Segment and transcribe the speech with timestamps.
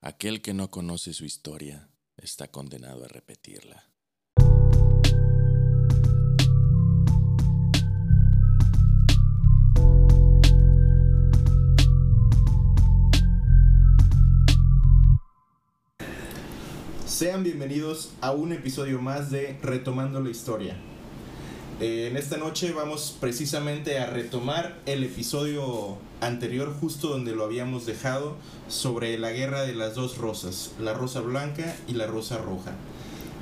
[0.00, 3.84] Aquel que no conoce su historia está condenado a repetirla.
[17.04, 20.76] Sean bienvenidos a un episodio más de Retomando la Historia.
[21.80, 27.86] Eh, en esta noche vamos precisamente a retomar el episodio anterior, justo donde lo habíamos
[27.86, 28.34] dejado,
[28.68, 32.72] sobre la guerra de las dos rosas, la rosa blanca y la rosa roja.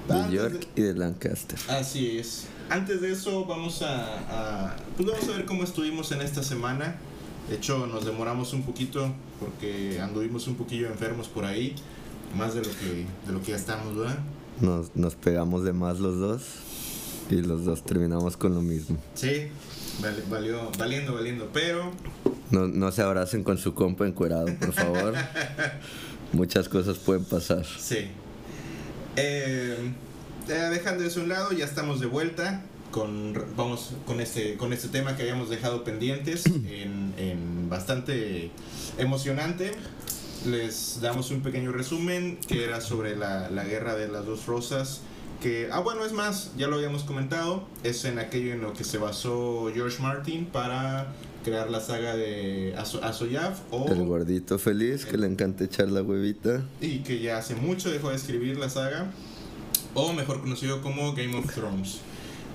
[0.09, 1.59] De Antes York y de Lancaster.
[1.69, 2.47] Así es.
[2.69, 6.97] Antes de eso vamos a, a- pues vamos a ver cómo estuvimos en esta semana.
[7.49, 9.09] De hecho nos demoramos un poquito
[9.41, 11.75] porque anduvimos un poquillo enfermos por ahí,
[12.37, 14.19] más de lo que de lo que ya estamos, ¿verdad?
[14.61, 16.43] Nos, nos pegamos de más los dos
[17.31, 18.97] y los dos terminamos con lo mismo.
[19.15, 19.49] Sí,
[20.01, 21.93] vale- valió, valiendo, valiendo, pero
[22.51, 25.15] No, no se abracen con su compa encuerado, por favor.
[26.33, 27.65] Muchas cosas pueden pasar.
[27.79, 28.09] sí.
[29.19, 29.77] Eh,
[30.49, 34.73] eh, dejando eso a un lado, ya estamos de vuelta con vamos con este con
[34.73, 38.51] este tema que habíamos dejado pendientes en, en bastante
[38.99, 39.73] emocionante.
[40.47, 45.01] Les damos un pequeño resumen que era sobre la, la guerra de las dos rosas.
[45.43, 48.85] Que, ah, bueno, es más, ya lo habíamos comentado, es en aquello en lo que
[48.85, 51.13] se basó George Martin para
[51.45, 56.03] crear la saga de Aso- Asoyaf o El gordito feliz que le encanta echar la
[56.03, 56.65] huevita.
[56.81, 59.11] y que ya hace mucho dejó de escribir la saga,
[59.95, 61.99] o mejor conocido como Game of Thrones.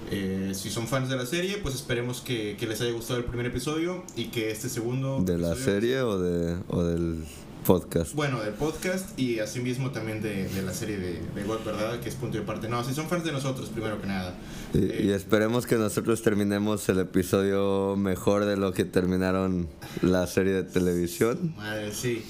[0.09, 3.25] Eh, si son fans de la serie, pues esperemos que, que les haya gustado el
[3.25, 5.21] primer episodio y que este segundo...
[5.23, 7.23] ¿De la serie o, de, o del
[7.65, 8.13] podcast?
[8.13, 11.99] Bueno, del podcast y asimismo también de, de la serie de, de God, ¿verdad?
[11.99, 12.67] Que es punto de parte.
[12.67, 14.35] No, si son fans de nosotros, primero que nada.
[14.73, 19.67] Y, Eh, y esperemos que nosotros terminemos el episodio mejor de lo que terminaron
[20.01, 21.53] la serie de televisión.
[21.57, 22.23] Madre, sí.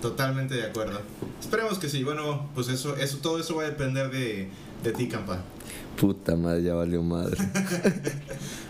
[0.00, 1.00] Totalmente de acuerdo.
[1.40, 2.02] Esperemos que sí.
[2.04, 4.48] Bueno, pues eso, eso todo eso va a depender de,
[4.82, 5.42] de ti, Campa.
[5.96, 7.36] Puta madre, ya valió madre.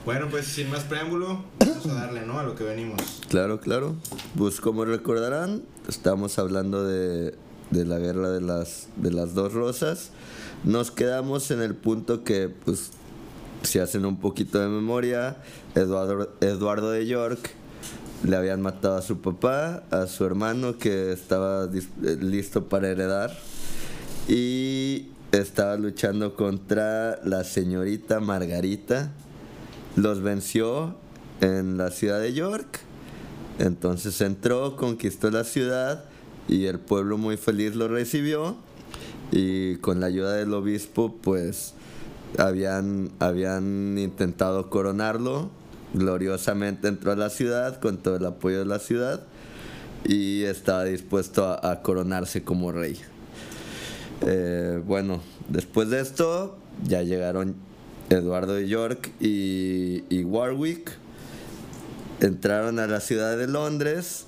[0.03, 2.39] Bueno, pues sin más preámbulo, vamos a darle, ¿no?
[2.39, 3.21] A lo que venimos.
[3.29, 3.97] Claro, claro.
[4.37, 7.35] Pues como recordarán, estamos hablando de,
[7.71, 10.11] de la guerra de las, de las dos rosas.
[10.65, 12.93] Nos quedamos en el punto que, pues,
[13.63, 15.37] si hacen un poquito de memoria,
[15.75, 17.51] Eduardo, Eduardo de York
[18.23, 23.37] le habían matado a su papá, a su hermano que estaba eh, listo para heredar
[24.29, 29.13] y estaba luchando contra la señorita Margarita.
[29.97, 30.97] Los venció
[31.41, 32.81] en la ciudad de York.
[33.59, 36.05] Entonces entró, conquistó la ciudad
[36.49, 38.57] y el pueblo muy feliz lo recibió.
[39.31, 41.75] Y con la ayuda del obispo, pues
[42.39, 45.51] habían, habían intentado coronarlo.
[45.95, 49.23] Gloriosamente entró a la ciudad con todo el apoyo de la ciudad
[50.05, 52.99] y estaba dispuesto a, a coronarse como rey.
[54.23, 57.57] Eh, bueno, después de esto ya llegaron
[58.11, 60.93] Eduardo de York y, Warwick.
[62.21, 64.27] Entraron a la ciudad de Londres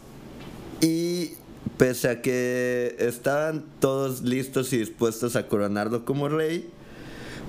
[0.80, 1.32] y
[1.76, 6.70] pese a que estaban todos listos y dispuestos a coronarlo como rey,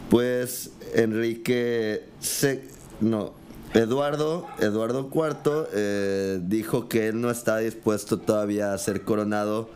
[0.09, 2.67] pues Enrique se,
[2.99, 3.33] no
[3.73, 9.69] Eduardo Eduardo IV eh, dijo que él no estaba dispuesto todavía a ser coronado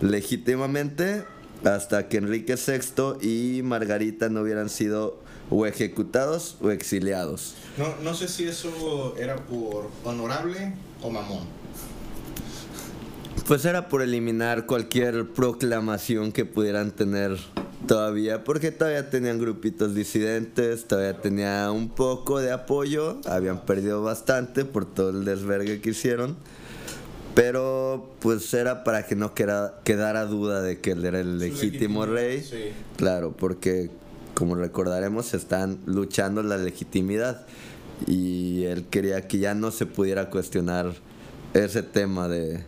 [0.00, 1.24] legítimamente
[1.64, 7.54] hasta que Enrique VI y Margarita no hubieran sido o ejecutados o exiliados.
[7.76, 11.46] No, no sé si eso era por honorable o mamón.
[13.46, 17.38] Pues era por eliminar cualquier proclamación que pudieran tener
[17.86, 24.64] todavía, porque todavía tenían grupitos disidentes, todavía tenía un poco de apoyo, habían perdido bastante
[24.64, 26.36] por todo el desvergue que hicieron,
[27.34, 32.04] pero pues era para que no queda- quedara duda de que él era el legítimo
[32.06, 32.72] rey, sí.
[32.96, 33.90] claro, porque
[34.34, 37.46] como recordaremos están luchando la legitimidad
[38.06, 40.92] y él quería que ya no se pudiera cuestionar
[41.54, 42.64] ese tema de,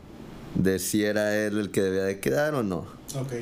[0.54, 2.86] de si era él el que debía de quedar o no.
[3.16, 3.32] Ok.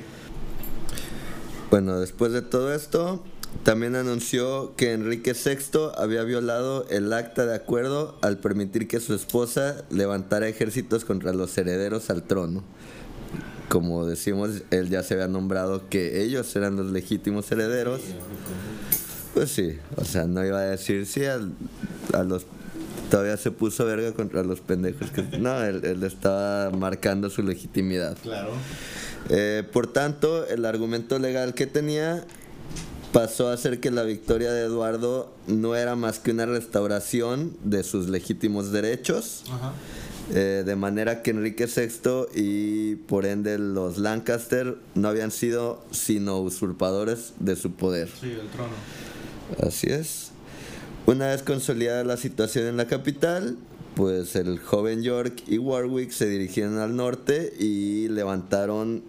[1.70, 3.22] Bueno, después de todo esto,
[3.64, 9.14] también anunció que Enrique VI había violado el acta de acuerdo al permitir que su
[9.14, 12.64] esposa levantara ejércitos contra los herederos al trono.
[13.68, 18.00] Como decimos, él ya se había nombrado que ellos eran los legítimos herederos.
[19.32, 21.52] Pues sí, o sea, no iba a decir sí al-
[22.12, 22.44] a los...
[23.10, 25.10] Todavía se puso verga contra los pendejos.
[25.10, 28.16] Que, no, él, él estaba marcando su legitimidad.
[28.22, 28.50] Claro.
[29.28, 32.24] Eh, por tanto, el argumento legal que tenía
[33.12, 37.82] pasó a ser que la victoria de Eduardo no era más que una restauración de
[37.84, 39.72] sus legítimos derechos Ajá.
[40.32, 46.38] eh, de manera que Enrique VI y por ende los Lancaster no habían sido sino
[46.40, 48.08] usurpadores de su poder.
[48.20, 48.72] Sí, el trono.
[49.66, 50.30] Así es.
[51.04, 53.56] Una vez consolidada la situación en la capital,
[53.96, 59.02] pues el joven York y Warwick se dirigieron al norte y levantaron,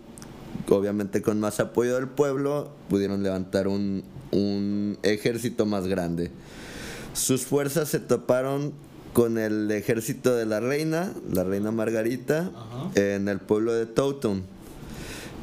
[0.70, 6.32] obviamente con más apoyo del pueblo, pudieron levantar un, un ejército más grande.
[7.14, 8.74] Sus fuerzas se toparon
[9.14, 12.92] con el ejército de la reina, la reina Margarita, Ajá.
[12.96, 14.44] en el pueblo de Towton.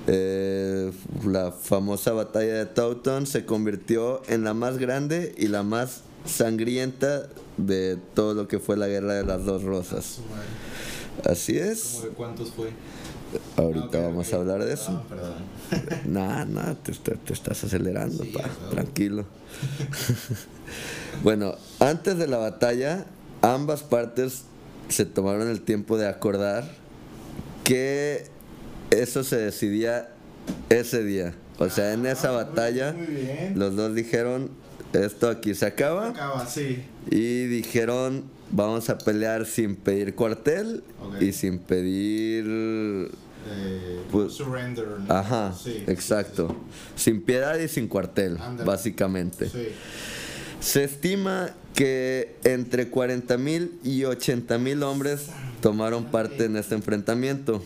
[0.06, 0.90] Eh,
[1.24, 7.28] la famosa batalla de Towton se convirtió en la más grande y la más sangrienta
[7.58, 10.18] de todo lo que fue la guerra de las dos rosas.
[11.24, 11.92] Así es.
[11.96, 12.70] ¿Cómo de cuántos fue?
[13.56, 14.90] Ahorita Ah, vamos a hablar de eso.
[14.90, 15.34] Ah, perdón.
[16.06, 19.24] Nah, nah, te, te- te estás acelerando, Sí, pa, tranquilo.
[21.22, 23.06] bueno, antes de la batalla,
[23.42, 24.42] ambas partes
[24.88, 26.64] se tomaron el tiempo de acordar
[27.64, 28.26] que
[28.90, 30.08] eso se decidía
[30.68, 31.34] ese día.
[31.58, 34.50] O sea, en esa Ah, muy- batalla, Muy los dos dijeron,
[34.92, 36.08] esto aquí se acaba.
[36.08, 36.82] Acaba, sí.
[37.10, 40.82] Y dijeron, vamos a pelear sin pedir cuartel
[41.20, 43.10] y sin pedir
[43.52, 44.86] Eh, Pues- surrender.
[44.86, 45.12] ¿no?
[45.14, 46.54] Ajá, Sí, exacto.
[46.94, 49.48] Sin piedad y sin cuartel, básicamente.
[49.48, 49.68] Sí.
[50.60, 55.28] Se estima que entre 40 mil y 80 mil hombres
[55.62, 57.62] tomaron parte en este enfrentamiento.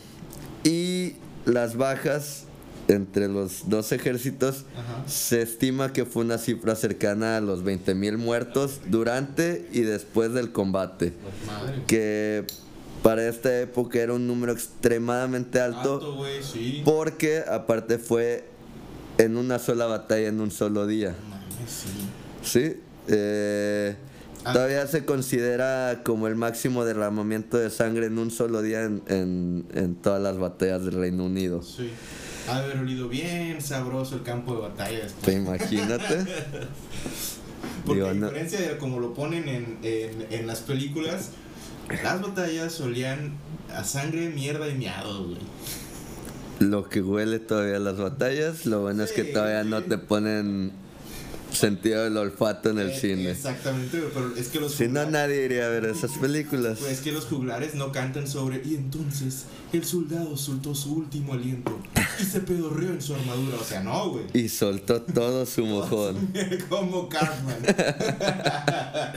[0.62, 1.14] Y
[1.44, 2.44] las bajas
[2.88, 5.08] entre los dos ejércitos Ajá.
[5.08, 10.32] se estima que fue una cifra cercana a los 20 mil muertos durante y después
[10.34, 11.12] del combate.
[11.46, 11.82] Madre.
[11.86, 12.46] Que
[13.02, 15.94] para esta época era un número extremadamente alto.
[15.94, 16.82] Alto, güey, sí.
[16.84, 18.44] Porque aparte fue
[19.19, 21.14] en una sola batalla, en un solo día.
[21.66, 21.88] Sí.
[22.42, 22.81] ¿Sí?
[23.08, 23.96] Eh,
[24.46, 24.52] Ah.
[24.52, 29.64] todavía se considera como el máximo derramamiento de sangre en un solo día en, en-
[29.72, 31.62] en todas las batallas del Reino Unido.
[31.62, 31.88] Sí.
[32.49, 35.25] Ha de haber olido bien sabroso el campo de batalla después.
[35.25, 36.17] ¿Te imagínate?
[37.87, 41.31] Porque Digo, a no- diferencia de como lo ponen en, en, en las películas,
[42.02, 43.32] las batallas olían
[43.75, 45.38] a sangre, mierda y miados, güey.
[46.61, 50.73] Lo que huele todavía las batallas, lo bueno es que todavía no te ponen
[51.54, 53.30] sentido del olfato en el Eh, cine.
[53.30, 56.78] Exactamente, pero es que los Si no, nadie iría a ver esas películas.
[56.78, 61.32] Pues es que los juglares no cantan sobre y entonces el soldado soltó su último
[61.34, 61.78] aliento
[62.20, 64.24] y se pedorreó en su armadura, o sea, no, güey.
[64.34, 66.32] Y soltó todo su mojón.
[66.68, 67.56] Como Cartman.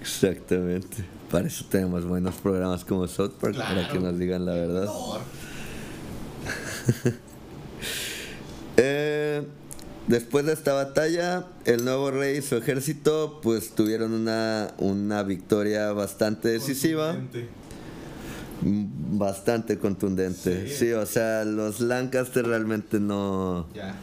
[0.00, 1.04] Exactamente.
[1.30, 4.88] Para eso tenemos buenos programas como South Park, para que nos digan la verdad.
[8.80, 9.42] Eh,
[10.08, 15.92] después de esta batalla, el nuevo rey y su ejército pues tuvieron una, una victoria
[15.92, 17.48] bastante decisiva, Contundente.
[18.62, 20.68] bastante contundente.
[20.68, 20.74] Sí.
[20.76, 23.68] Sí, o sea, los Lancaster realmente no...
[23.74, 23.94] Ya.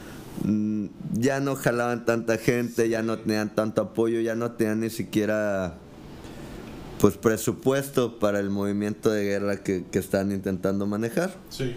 [0.43, 4.89] mm, Ya no jalaban tanta gente, ya no tenían tanto apoyo, ya no tenían ni
[4.89, 5.77] siquiera
[6.99, 11.35] pues presupuesto para el movimiento de guerra que, que están intentando manejar.
[11.49, 11.75] Sí.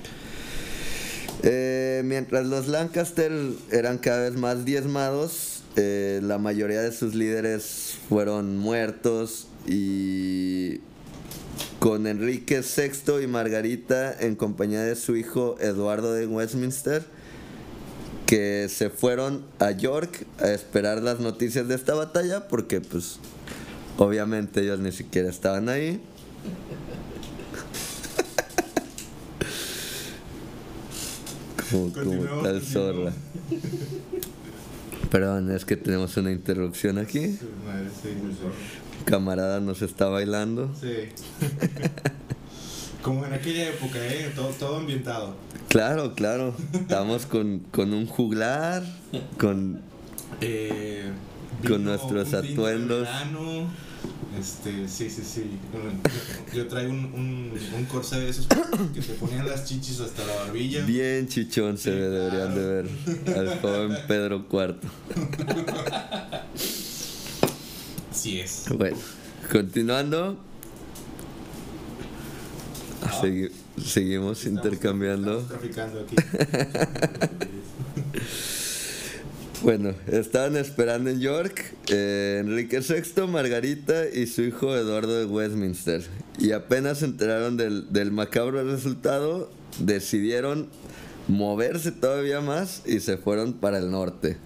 [1.42, 3.32] Eh, mientras los Lancaster
[3.70, 10.80] eran cada vez más diezmados, eh, la mayoría de sus líderes fueron muertos y
[11.78, 17.04] con Enrique VI y Margarita en compañía de su hijo Eduardo de Westminster,
[18.26, 23.20] que se fueron a York a esperar las noticias de esta batalla porque pues
[23.96, 26.00] obviamente ellos ni siquiera estaban ahí.
[31.70, 33.12] Como, como tal zorra.
[35.10, 37.38] Perdón, es que tenemos una interrupción aquí.
[37.66, 38.10] Madre, sí,
[39.04, 40.70] Camarada nos está bailando.
[40.80, 41.08] sí.
[43.02, 44.30] Como en aquella época, ¿eh?
[44.34, 45.34] Todo, todo ambientado.
[45.68, 46.54] Claro, claro.
[46.74, 48.82] Estamos con, con un juglar,
[49.38, 49.80] con
[50.40, 51.04] Eh,
[51.66, 53.08] Con nuestros atuendos.
[54.38, 55.44] Este, sí, sí, sí.
[56.54, 58.46] Yo traigo un, un, un corsé de esos
[58.94, 60.84] que te ponían las chichis hasta la barbilla.
[60.84, 62.88] bien chichón se Sí, ve, deberían de ver
[63.38, 64.76] al joven Pedro IV.
[68.10, 68.64] Así es.
[68.76, 68.96] Bueno,
[69.50, 70.36] continuando.
[73.20, 73.50] Segui-
[73.82, 75.38] seguimos Estamos- intercambiando.
[75.40, 76.16] estamos traficando aquí.
[79.62, 86.04] Bueno, estaban esperando en York eh, Enrique VI, Margarita y su hijo Eduardo de Westminster.
[86.38, 89.50] Y apenas se enteraron del, del macabro resultado,
[89.80, 90.68] decidieron
[91.26, 94.36] moverse todavía más y se fueron para el norte.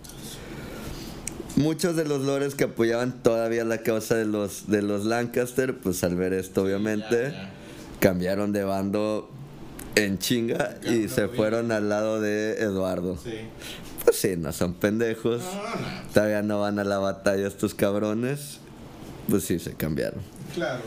[1.57, 6.03] Muchos de los lores que apoyaban todavía la causa de los, de los Lancaster, pues
[6.05, 7.53] al ver esto obviamente, Ya, ya.
[8.01, 9.31] cambiaron de bando
[9.95, 13.19] en chinga y se fueron al lado de Eduardo.
[13.23, 13.35] Sí.
[14.05, 15.43] Pues sí, no son pendejos.
[16.13, 18.59] Todavía no van a la batalla estos cabrones.
[19.29, 20.21] Pues sí, se cambiaron.
[20.55, 20.83] Claro.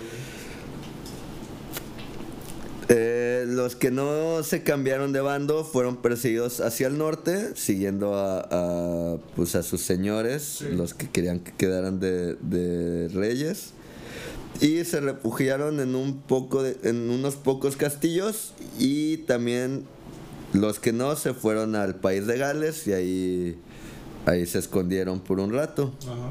[2.87, 8.47] Eh, los que no se cambiaron de bando fueron perseguidos hacia el norte, siguiendo a,
[8.51, 10.65] a, pues a sus señores, Sí.
[10.69, 13.71] los que querían que quedaran de, de reyes.
[14.61, 19.83] Y se refugiaron en, un poco de- en unos pocos castillos y también
[20.53, 23.59] los que no se fueron al país de Gales y ahí,
[24.25, 25.93] ahí se escondieron por un rato.
[26.03, 26.29] Ajá.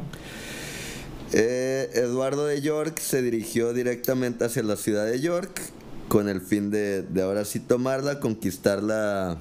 [1.32, 5.60] Eh, Eduardo de York se dirigió directamente hacia la ciudad de York
[6.08, 9.38] con el fin de, de ahora sí tomarla, conquistarla,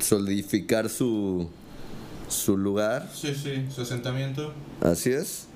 [0.00, 1.48] solidificar su,
[2.28, 3.10] su lugar.
[3.14, 4.52] Sí, sí, su asentamiento.
[4.80, 5.46] Así es.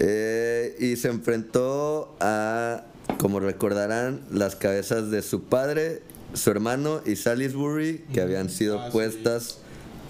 [0.00, 2.84] Eh, y se enfrentó a,
[3.18, 6.02] como recordarán, las cabezas de su padre,
[6.34, 8.92] su hermano y Salisbury, que habían sido Ah, sí.
[8.92, 9.58] puestas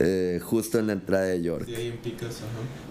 [0.01, 1.67] eh, justo en la entrada de York.
[1.69, 2.37] Y ahí en picas,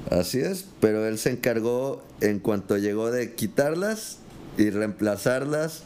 [0.10, 0.20] ajá.
[0.20, 4.18] Así es, pero él se encargó en cuanto llegó de quitarlas
[4.58, 5.84] y reemplazarlas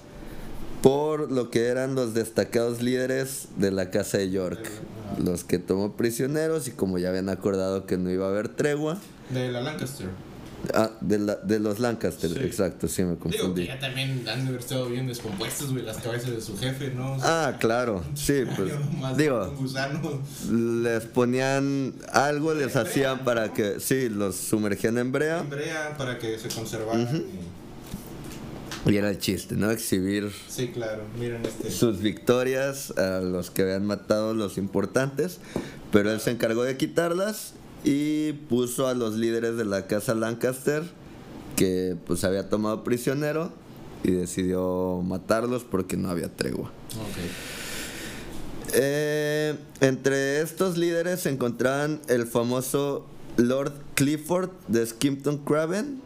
[0.81, 4.59] por lo que eran los destacados líderes de la casa de York,
[5.23, 8.99] los que tomó prisioneros y como ya habían acordado que no iba a haber tregua,
[9.29, 10.07] De la Lancaster.
[10.73, 12.39] Ah, de, la- de los Lancaster, Sí.
[12.39, 13.65] exacto, sí me Digo que confundí.
[13.67, 17.13] ya también han de haber estado bien descompuestos, güey, las cabezas de su jefe, ¿no?
[17.13, 19.53] O sea, Ah, claro, sí, pues más digo,
[20.51, 26.17] les ponían algo, les hacían para que, sí, los sumergían en brea En brea para
[26.19, 27.23] que se conservaran.
[28.85, 29.69] y era el chiste, ¿no?
[29.69, 31.03] Exhibir y- Sí, claro.
[31.19, 31.69] Miren este.
[31.69, 35.39] sus victorias a los que habían matado los importantes,
[35.91, 37.53] pero él se encargó de quitarlas
[37.83, 40.83] y puso a los líderes de la casa Lancaster
[41.55, 43.51] que pues había tomado prisionero
[44.03, 46.71] y decidió matarlos porque no había tregua.
[48.73, 53.05] Eh, entre estos líderes se encontraban el famoso
[53.37, 56.01] Lord Clifford de Skimpton Craven,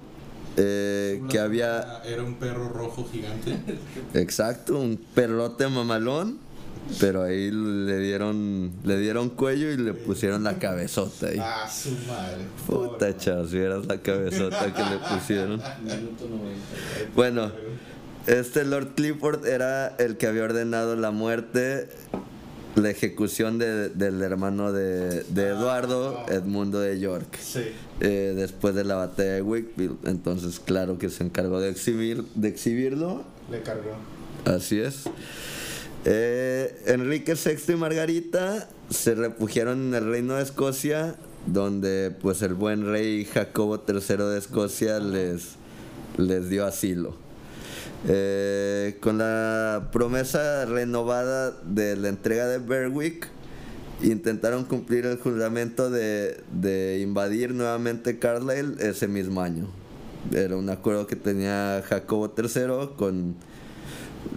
[0.57, 3.57] eh, que había Era un perro rojo gigante.
[4.13, 6.39] Exacto, un perrote mamalón,
[6.99, 11.37] pero ahí le dieron le dieron cuello y le pusieron la cabezota ahí.
[11.41, 12.45] Ah, su madre.
[12.67, 15.61] Puta chavos, si vieras la cabezota que le pusieron.
[17.15, 17.51] Bueno,
[18.27, 21.87] este Lord Clifford era el que había ordenado la muerte,
[22.75, 27.37] la ejecución de- del hermano de, de Eduardo, Edmundo de York.
[27.39, 27.61] Sí.
[28.01, 32.49] eh, después de la batalla de Wakefield, entonces claro que se encargó de exhibir, de
[32.49, 33.95] exhibirlo Le cargó.
[34.45, 35.03] Así es.
[36.07, 41.15] Eh, Enrique VI y Margarita se refugiaron en el reino de Escocia,
[41.47, 45.55] donde pues el buen rey Jacobo III de Escocia les,
[46.17, 47.15] les dio asilo.
[48.07, 53.27] Eh, con la promesa renovada de la entrega de Berwick,
[54.03, 59.67] intentaron cumplir el juramento de, de invadir nuevamente Carlisle ese mismo año.
[60.31, 63.35] Era un acuerdo que tenía Jacobo III con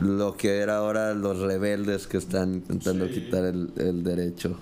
[0.01, 3.15] lo que era ahora los rebeldes que están intentando Sí.
[3.15, 4.57] quitar el, el derecho.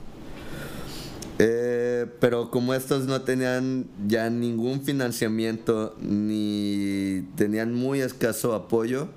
[1.38, 9.08] Eh, pero como estos no tenían ya ningún financiamiento ni tenían muy escaso apoyo,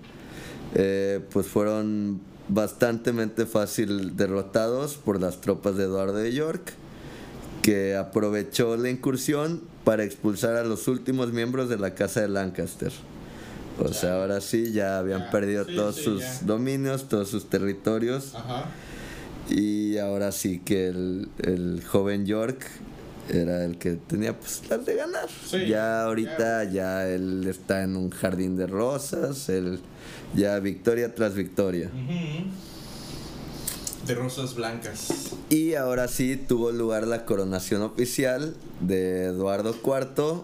[0.76, 6.74] eh, pues fueron bastantemente fácil derrotados por las tropas de Eduardo de York,
[7.62, 12.92] que aprovechó la incursión para expulsar a los últimos miembros de la casa de Lancaster.
[13.84, 16.40] O sea, ahora sí ya habían Ya, perdido sí, todos sí, sus ya.
[16.44, 18.36] dominios, todos sus territorios.
[18.36, 18.66] Ajá.
[19.50, 22.66] Y ahora sí que el, el joven York
[23.30, 25.28] era el que tenía pues las de ganar.
[25.50, 29.80] Sí, ya ahorita ya él está en un jardín de rosas, él
[30.36, 31.90] ya victoria tras victoria.
[34.06, 35.08] De rosas blancas.
[35.50, 40.42] Y ahora sí tuvo lugar la coronación oficial de Eduardo IV.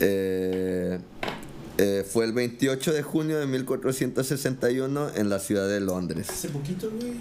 [0.00, 0.98] eh,
[1.78, 6.28] eh, fue el 28 de junio de 1461 en la ciudad de Londres.
[6.28, 7.14] Hace poquito, güey.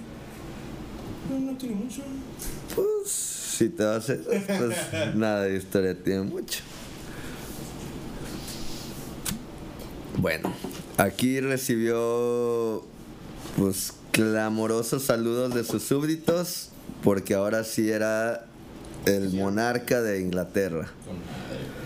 [1.30, 2.02] No, no tiene mucho.
[2.76, 4.78] Pues, si te vas a pues
[5.16, 6.62] nada de historia tiene mucho.
[10.18, 10.54] Bueno,
[10.98, 12.84] aquí recibió
[13.58, 16.70] pues clamorosos saludos de sus súbditos
[17.02, 18.46] porque ahora sí era
[19.06, 21.81] el monarca de Inglaterra Con madre.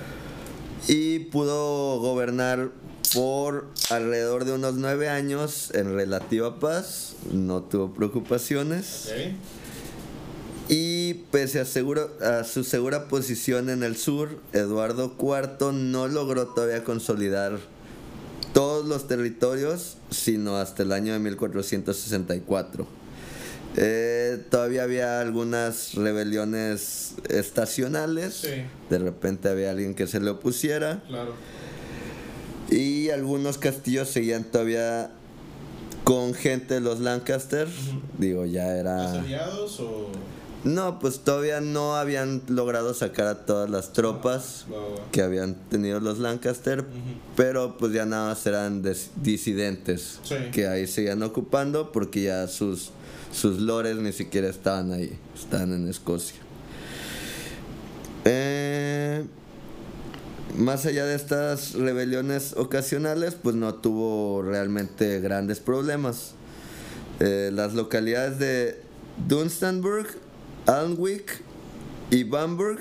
[0.88, 2.72] Y pudo gobernar
[3.14, 9.10] por alrededor de unos nueve años en relativa paz, no tuvo preocupaciones.
[10.68, 16.48] Y pese a, seguro- a su segura posición en el sur, Eduardo IV no logró
[16.48, 17.60] todavía consolidar
[18.54, 22.88] todos todos los territorios, sino hasta el año de 1464.
[23.78, 28.34] Eh, todavía había algunas rebeliones estacionales.
[28.36, 28.50] Sí.
[28.90, 31.04] De repente había alguien que se le opusiera.
[31.08, 31.34] Claro.
[32.70, 35.12] Y algunos castillos seguían todavía
[36.04, 37.68] con gente de los Lancaster.
[37.68, 38.02] Ujú.
[38.18, 39.12] Digo, ya era...
[39.12, 40.12] ¿Asediados o.?
[40.64, 44.78] No, pues todavía no habían logrado sacar a todas las tropas va.
[45.12, 46.84] que habían tenido los Lancaster,
[47.36, 48.82] pero pues ya nada más eran
[49.22, 50.34] disidentes Sí.
[50.52, 52.90] que ahí seguían ocupando porque ya sus,
[53.36, 56.38] sus lores ni siquiera estaban ahí, estaban en Escocia.
[58.24, 59.26] Eh,
[60.58, 66.32] más allá de estas rebeliones ocasionales, pues no tuvo realmente grandes problemas.
[67.20, 68.80] Eh, las localidades de
[69.28, 70.08] Dunstanburg,
[70.66, 71.42] Alnwick
[72.12, 72.80] y Bamberg,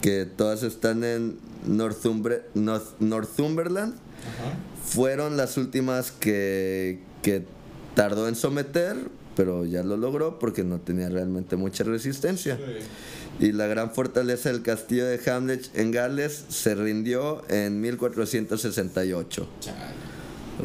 [0.00, 3.94] que todas están en Northumbre- North- Northumberland,
[4.84, 7.44] fueron las últimas que, que
[7.94, 8.96] tardó en someter,
[9.36, 12.56] pero ya lo logró porque no tenía realmente mucha resistencia.
[12.56, 13.46] Sí.
[13.46, 19.48] Y la gran fortaleza del castillo de Hamlet en Gales se rindió en 1468.
[19.60, 19.76] Chale.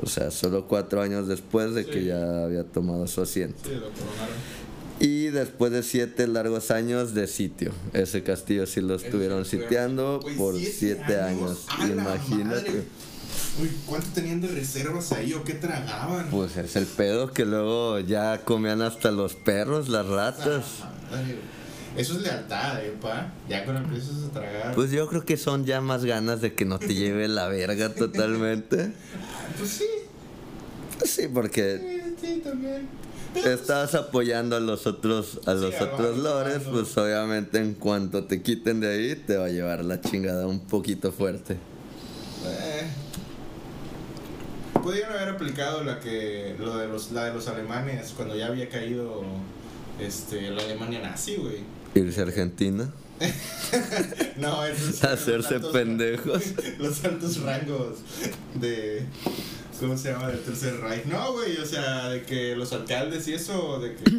[0.01, 3.57] O sea, solo cuatro años después de que ya había tomado su asiento.
[3.63, 4.57] Sí, lo coronaron.
[4.99, 7.71] Y después de siete largos años de sitio.
[7.93, 11.65] Ese castillo sí lo estuvieron sitiando Güey, por siete años.
[11.69, 12.83] ¡A la Imagínate.
[13.61, 16.27] Uy, ¿cuánto tenían de reservas ahí o qué tragaban?
[16.29, 20.63] Pues es el pedo que luego ya comían hasta los perros, las ratas.
[21.11, 21.21] Ah.
[21.95, 23.33] Eso es lealtad, eh, pa.
[23.49, 24.75] Ya cuando empiezas a tragar.
[24.75, 27.89] Pues yo creo que son ya más ganas de que no te lleve la verga
[27.95, 28.91] totalmente.
[29.15, 29.85] Ah, pues sí.
[30.99, 32.87] Pues sí, porque Sí, sí, también.
[33.33, 38.41] Pero, estás apoyando a los otros a los otros lores, pues obviamente en cuanto te
[38.41, 41.53] quiten de ahí te va a llevar la chingada un poquito fuerte.
[41.53, 42.87] eh,
[44.87, 48.69] Podrían haber aplicado la que lo de los la de los alemanes cuando ya había
[48.69, 49.21] caído
[49.99, 51.57] este la Alemania nazi, güey.
[51.93, 52.89] Irse a Argentina,
[54.37, 56.43] No, eso es hacerse los altos- pendejos.
[56.79, 57.97] Los altos rangos
[58.55, 59.03] de
[59.77, 60.29] ¿cómo se llama?
[60.29, 61.03] del Tercer Reich.
[61.03, 64.09] No, güey, o sea, de que los alcaldes y eso de que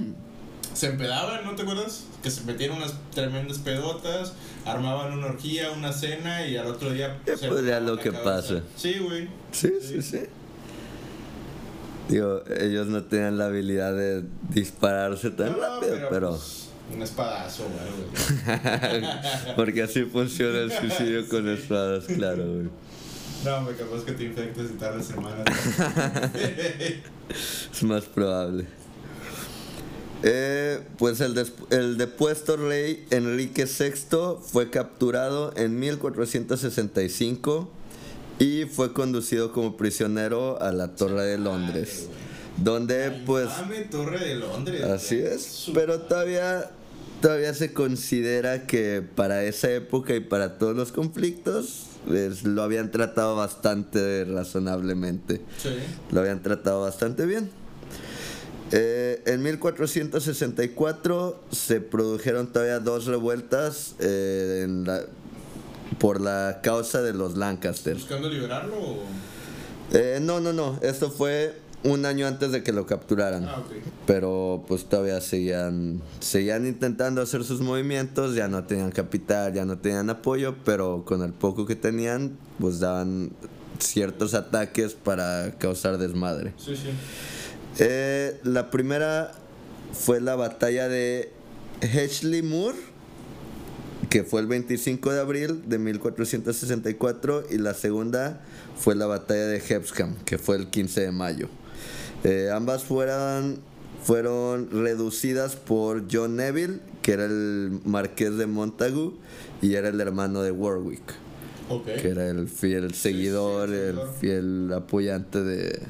[0.74, 2.04] se empedaban, ¿no te acuerdas?
[2.22, 4.34] Que se metían unas tremendas pedotas,
[4.66, 8.22] armaban una orgía, una cena y al otro día se pues, ya lo que cabeza.
[8.24, 8.62] pasa.
[8.76, 9.28] Sí, güey.
[9.50, 10.20] Sí, sí, sí.
[12.08, 17.64] Digo, ellos no tenían la habilidad de dispararse tan No, rápido, pero, pues, un espadazo,
[17.64, 19.02] güey.
[19.56, 22.68] porque así funciona el suicidio con espadas, claro, güey.
[23.44, 25.44] No, me capaz que te infectes y tardes semanas.
[27.72, 28.66] Es más probable.
[30.22, 31.38] Eh, pues el,
[31.70, 37.70] el depuesto rey Enrique VI fue capturado en 1465
[38.38, 42.06] y fue conducido como prisionero a la Torre de Londres,
[42.56, 43.48] donde pues
[43.90, 44.84] Torre de Londres.
[44.84, 46.70] así es, pero todavía
[47.20, 52.90] todavía se considera que para esa época y para todos los conflictos pues, lo habían
[52.92, 55.40] tratado bastante razonablemente.
[55.60, 55.70] Sí.
[56.12, 57.50] Lo habían tratado bastante bien.
[58.70, 65.04] Eh, en 1464 se produjeron todavía dos revueltas eh, en la-
[65.98, 67.94] por la causa de los Lancaster.
[67.94, 69.02] ¿Buscando liberarlo o...?
[69.92, 70.78] Eh, no, no, no.
[70.82, 73.46] Esto fue un año antes de que lo capturaran.
[73.46, 73.72] Ah, ok.
[74.06, 79.78] Pero pues todavía seguían, seguían intentando hacer sus movimientos, ya no tenían capital, ya no
[79.78, 83.30] tenían apoyo, pero con el poco que tenían, pues daban
[83.78, 86.52] ciertos ataques para causar desmadre.
[86.58, 86.90] Sí, sí.
[87.78, 89.32] Eh, la primera
[89.92, 91.32] fue la batalla de
[91.80, 92.74] Hedgley Moor,
[94.10, 98.40] que fue el 25 de abril de 1464, y la segunda
[98.76, 101.48] fue la batalla de Hepsham, que fue el 15 de mayo.
[102.24, 103.58] Eh, ambas fueron,
[104.02, 109.18] fueron reducidas por John Neville, que era el marqués de Montagu,
[109.60, 111.14] y era el hermano de Warwick,
[111.84, 114.14] que era el fiel seguidor, sí, el seguidor.
[114.20, 115.82] fiel apoyante de,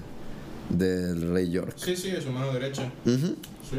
[0.71, 1.75] del rey York.
[1.77, 2.91] Sí, sí, es su mano derecha.
[3.05, 3.79] Sí.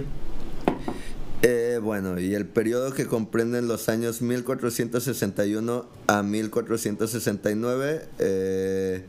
[1.42, 9.04] Eh, bueno, y el periodo que comprenden los años 1461 a 1469, eh,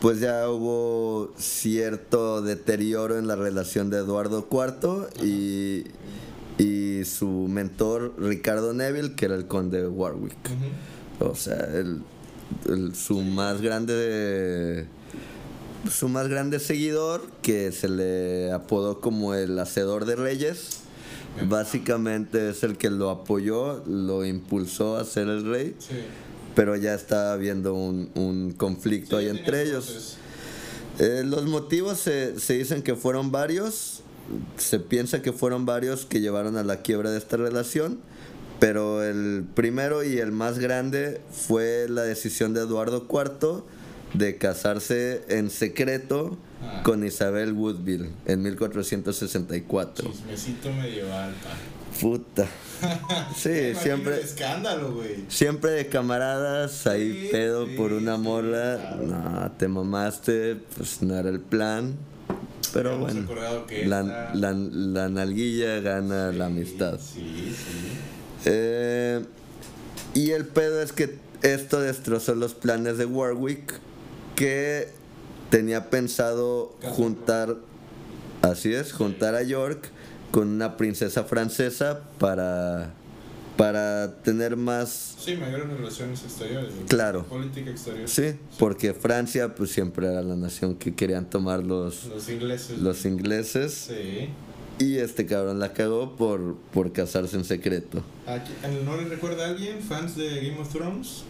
[0.00, 5.84] pues ya hubo cierto deterioro en la relación de Eduardo IV y,
[6.62, 10.36] y su mentor Ricardo Neville, que era el conde de Warwick.
[11.20, 12.02] O sea, el,
[12.70, 14.86] el- su más grande
[15.90, 20.80] su más grande seguidor que se le apodó como el hacedor de reyes
[21.48, 25.94] básicamente es el que lo apoyó lo impulsó a ser el rey Sí.
[26.54, 30.16] pero ya está habiendo un, un conflicto Sí, ahí entre ellos.
[30.98, 34.00] Eh, los motivos se, se dicen que fueron varios.
[34.56, 37.98] Se piensa que fueron varios que llevaron a la quiebra de esta relación.
[38.58, 43.62] Pero el primero y el más grande fue la decisión de Eduardo IV
[44.16, 46.80] de casarse en secreto Ah.
[46.82, 50.10] con Isabel Woodville en 1464.
[50.10, 52.00] Chismecito medieval, pa.
[52.00, 52.46] Puta.
[53.36, 55.24] Sí, siempre, escándalo, güey.
[55.28, 58.76] siempre de camaradas, ahí Sí, pedo sí, por una sí, morra.
[58.78, 59.02] claro.
[59.06, 61.94] No, te mamaste, pues no era el plan.
[62.72, 66.98] Pero bueno, la, esta- la, la nalguilla gana la amistad.
[67.00, 67.88] Sí, sí.
[68.46, 69.24] Eh,
[70.14, 73.74] y el pedo es que esto destrozó los planes de Warwick,
[74.36, 74.88] que
[75.50, 77.56] tenía pensado juntar,
[78.42, 79.88] así es, juntar a York
[80.30, 82.92] con una princesa francesa para,
[83.56, 86.72] para tener más, Sí, mayores relaciones exteriores.
[86.88, 87.24] Claro.
[87.24, 88.08] Política exterior.
[88.08, 92.78] sí, porque Francia pues siempre era la nación que querían tomar los, Los ingleses.
[92.78, 94.28] los ingleses Sí.
[94.84, 98.02] y este cabrón la cagó por, por casarse en secreto.
[98.26, 98.52] Aquí,
[98.84, 99.80] ¿No le recuerda a alguien?
[99.80, 101.22] ¿Fans de Game of Thrones?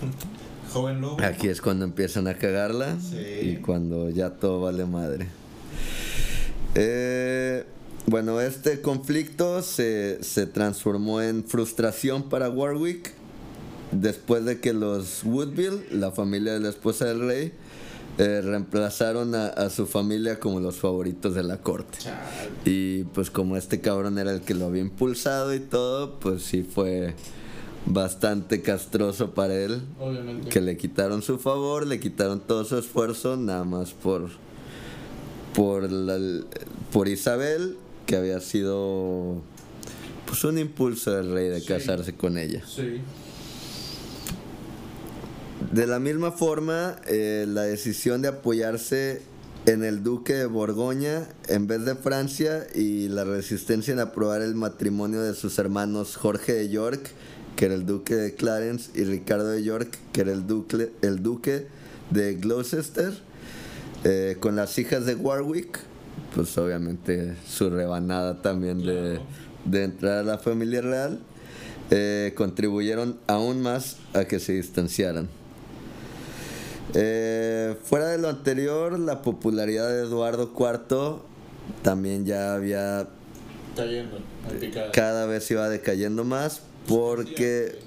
[0.72, 1.16] Joven lobo.
[1.22, 3.16] Aquí es cuando empiezan a cagarla Sí.
[3.42, 5.28] y cuando ya todo vale madre.
[6.74, 7.64] Eh,
[8.06, 13.12] bueno, este conflicto se, se transformó en frustración para Warwick
[13.92, 17.52] después de que los Woodville, la familia de la esposa del rey,
[18.18, 21.98] eh, reemplazaron a, a su familia como los favoritos de la corte.
[22.64, 26.62] Y pues como este cabrón era el que lo había impulsado y todo, pues sí
[26.62, 27.14] fue
[27.86, 30.48] bastante castroso para él Obviamente.
[30.50, 34.28] que le quitaron su favor, le quitaron todo su esfuerzo, nada más por
[35.54, 36.44] por la-
[36.92, 39.42] por Isabel, que había sido
[40.26, 41.66] pues un impulso del rey de Sí.
[41.66, 42.62] casarse con ella.
[42.66, 43.00] Sí.
[45.72, 49.22] De la misma forma, eh, la decisión de apoyarse
[49.66, 54.54] en el duque de Borgoña en vez de Francia y la resistencia en aprobar el
[54.54, 57.10] matrimonio de sus hermanos Jorge de York,
[57.58, 61.24] que era el duque de Clarence, y Ricardo de York, que era el duque, el
[61.24, 61.66] duque
[62.08, 63.12] de Gloucester,
[64.04, 65.80] eh, con las hijas de Warwick,
[66.36, 69.18] pues obviamente su rebanada también de,
[69.64, 71.18] de entrar a la familia real,
[71.90, 75.28] eh, contribuyeron aún más a que se distanciaran.
[76.94, 81.22] Eh, fuera de lo anterior, la popularidad de Eduardo IV
[81.82, 83.08] también ya había
[83.74, 84.18] Cayendo.
[84.92, 87.78] Cada vez iba decayendo más porque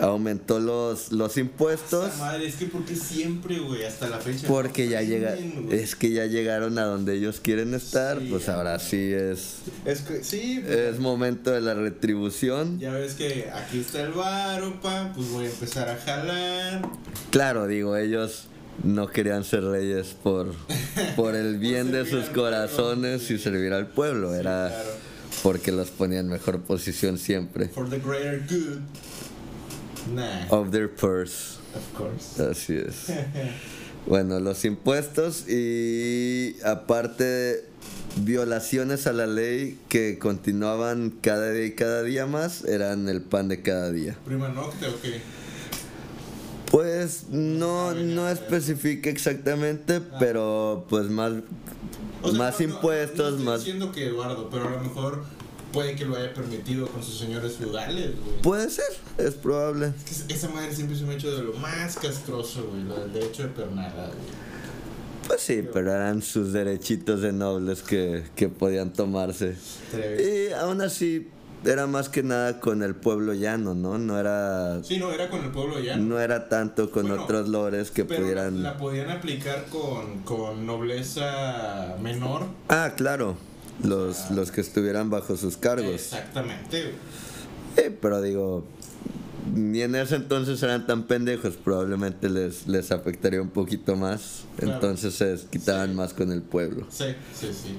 [0.00, 4.48] aumentó los, los impuestos Esa madre, es que porque siempre, güey, hasta la fecha.
[4.48, 5.78] porque no ya llega güey.
[5.78, 10.00] es que ya llegaron a donde ellos quieren estar Sí, pues ahora sí es Es
[10.00, 14.80] que, sí, pues, es momento de la retribución ya ves que aquí está el varo,
[14.80, 16.82] pa, pues voy a empezar a jalar.
[17.30, 18.44] claro digo ellos
[18.84, 20.54] no querían ser reyes por
[21.16, 23.34] por el bien de servir sus pueblo, corazones sí.
[23.34, 24.90] y servir al pueblo era claro.
[25.42, 28.80] Porque los ponía en mejor posición siempre For the greater good.
[30.14, 32.40] Nah, of their purse of course.
[32.42, 33.06] Así es.
[34.04, 37.64] Bueno, los impuestos y aparte
[38.16, 43.46] violaciones a la ley que continuaban cada día y cada día más eran el pan
[43.46, 44.16] de cada día.
[44.24, 45.20] Prima nocte o qué?
[46.72, 51.32] Pues no, no especifica exactamente, pero pues más,
[52.22, 53.60] O sea, más no- impuestos, no estoy más...
[53.64, 55.22] diciendo que Eduardo, pero a lo mejor
[55.72, 58.40] puede que lo haya permitido con sus señores feudales, güey.
[58.42, 58.86] Puede ser,
[59.18, 59.92] es probable.
[60.10, 62.98] Es que esa madre siempre se me ha hecho de lo más castroso, güey, lo
[63.00, 64.42] del derecho de pernada, güey.
[65.28, 69.54] Pues sí, pero eran sus derechitos de nobles que, que podían tomarse.
[69.94, 71.28] Y aún así
[71.64, 73.98] era más que nada con el pueblo llano, ¿no?
[73.98, 75.96] No era Sí, no, era con el pueblo ya.
[75.96, 80.66] no era tanto con Bueno, otros lores que pero pudieran la podían aplicar con, con
[80.66, 82.46] nobleza menor.
[82.68, 83.36] Ah, claro,
[83.82, 85.92] los, los que estuvieran bajo sus cargos.
[85.92, 86.92] Exactamente.
[87.76, 88.64] Sí, pero digo,
[89.54, 94.44] ni en ese entonces eran tan pendejos, probablemente les, les afectaría un poquito más.
[94.56, 94.74] Claro.
[94.74, 95.94] Entonces se quitaban Sí.
[95.96, 96.86] más con el pueblo.
[96.90, 97.06] Sí,
[97.38, 97.76] sí, sí.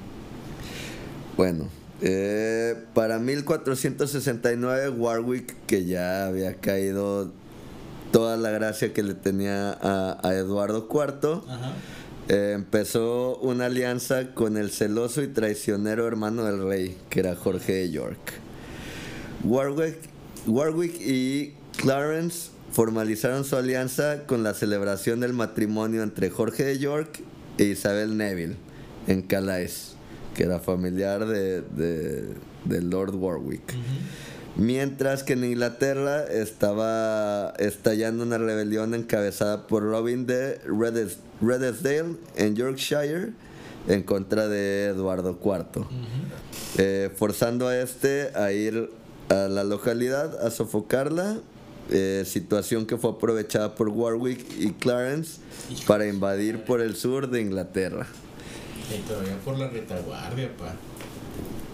[1.37, 1.67] Bueno,
[2.05, 7.31] eh, para 1469 Warwick, que ya había caído
[8.11, 11.73] toda la gracia que le tenía a, a Eduardo IV, Ajá.
[12.27, 17.71] eh, empezó una alianza con el celoso y traicionero hermano del rey, que era Jorge
[17.73, 18.33] de York.
[19.45, 19.97] Warwick,
[20.45, 27.21] Warwick y Clarence formalizaron su alianza con la celebración del matrimonio entre Jorge de York
[27.57, 28.55] e Isabel Neville
[29.07, 29.92] en Calais,
[30.35, 32.33] que era familiar de, de-
[32.65, 33.73] de Lord Warwick.
[34.55, 42.55] Mientras que en Inglaterra estaba estallando una rebelión encabezada por Robin de Redes- Redesdale en
[42.55, 43.31] Yorkshire
[43.87, 45.85] en contra de Eduardo IV,
[46.77, 48.89] eh, forzando a este a ir
[49.29, 51.37] a la localidad a sofocarla,
[51.91, 55.39] eh, situación que fue aprovechada por Warwick y Clarence
[55.85, 58.07] para invadir por el sur de Inglaterra.
[58.91, 60.75] Y todavía por la retaguardia, pa.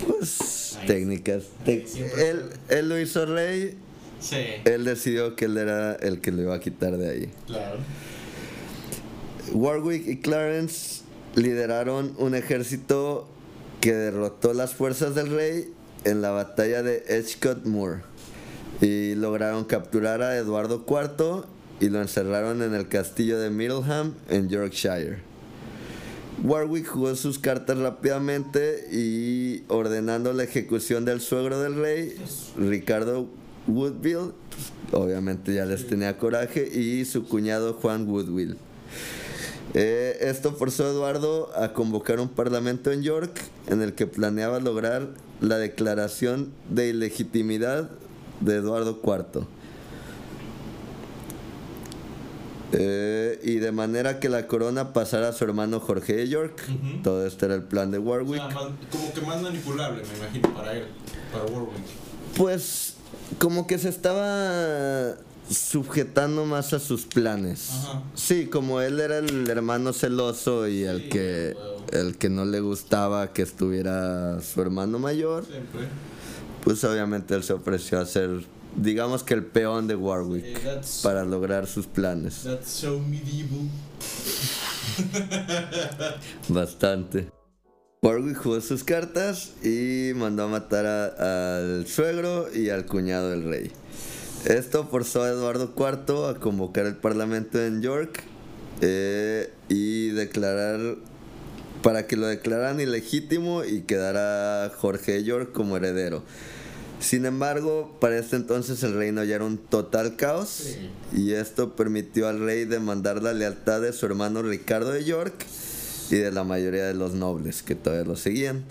[0.07, 1.43] Pues Ahí- técnicas.
[1.65, 1.85] ahí
[2.17, 3.77] él, él lo hizo rey,
[4.21, 7.31] Sí, él decidió que él era el que lo iba a quitar de ahí.
[7.47, 7.77] claro.
[9.51, 11.01] Warwick y Clarence
[11.35, 13.27] lideraron un ejército
[13.81, 18.01] que derrotó las fuerzas del rey en la batalla de Edgecote Moor
[18.81, 21.45] y lograron capturar a Eduardo IV
[21.79, 25.19] y lo encerraron en el castillo de Middleham en Yorkshire.
[26.43, 32.15] Warwick jugó sus cartas rápidamente y ordenando la ejecución del suegro del rey,
[32.57, 33.27] Ricardo
[33.67, 34.31] Woodville,
[34.91, 38.55] obviamente ya les tenía coraje, y su cuñado Juan Woodville.
[39.73, 44.59] Eh, esto forzó a Eduardo a convocar un parlamento en York en el que planeaba
[44.59, 45.09] lograr
[45.41, 47.91] la declaración de ilegitimidad
[48.39, 49.45] de Eduardo IV.
[52.71, 56.61] Eh, y de manera que la corona pasara a su hermano Jorge de York.
[57.03, 58.35] Todo este era el plan de O Warwick.
[58.47, 58.49] sea,
[58.91, 60.85] como que más manipulable, me imagino, para él,
[61.31, 61.83] para Warwick.
[62.35, 62.93] Pues
[63.39, 65.15] como que se estaba
[65.49, 67.69] sujetando más a sus planes.
[67.71, 68.03] Ajá.
[68.13, 71.55] Sí, como él era el hermano celoso y el que
[71.91, 75.87] el que no le gustaba que estuviera su hermano mayor, Siempre.
[76.63, 78.41] pues obviamente él se ofreció a ser
[78.75, 80.59] digamos que el peón de Warwick
[81.03, 82.43] para lograr sus planes.
[82.43, 83.67] that's so medieval.
[86.49, 87.29] Bastante.
[88.01, 93.43] Warwick jugó sus cartas y mandó a matar a- al suegro y al cuñado del
[93.43, 93.71] rey.
[94.45, 98.23] Esto forzó a Eduardo IV a convocar el parlamento en York
[98.81, 100.79] eh, y declarar
[101.83, 106.23] para que lo declararan ilegítimo y quedara Jorge de York como heredero.
[106.99, 110.89] Sin embargo, para este entonces el reino ya era un total caos Sí.
[111.13, 115.33] y esto permitió al rey demandar la lealtad de su hermano Ricardo de York
[116.11, 118.63] y de la mayoría de los nobles que todavía lo seguían.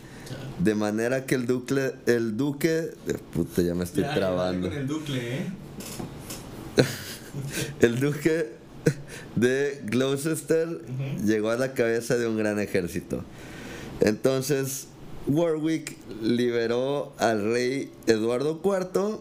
[0.59, 4.69] De manera que el duque, el duque, de puta ya me estoy Ya, ya, trabando.
[4.69, 5.47] Con el ducle, ¿eh?
[7.81, 8.53] El duque
[9.37, 10.83] de Gloucester
[11.25, 13.25] llegó a la cabeza de un gran ejército.
[14.01, 14.89] Entonces,
[15.29, 19.19] Warwick liberó al rey Eduardo IV,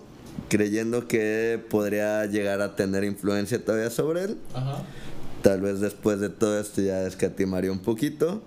[0.50, 4.38] creyendo que podría llegar a tener influencia todavía sobre él.
[4.54, 4.84] Ajá.
[5.42, 8.42] Tal vez después de todo esto ya escatimaría un poquito.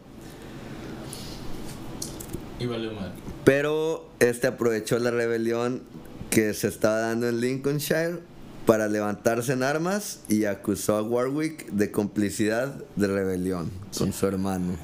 [2.59, 3.13] Y valió mal.
[3.45, 5.83] Pero este aprovechó la rebelión
[6.31, 8.21] que se estaba dando en Lincolnshire
[8.67, 14.77] para levantarse en armas y acusó a Warwick de complicidad de rebelión con su hermano,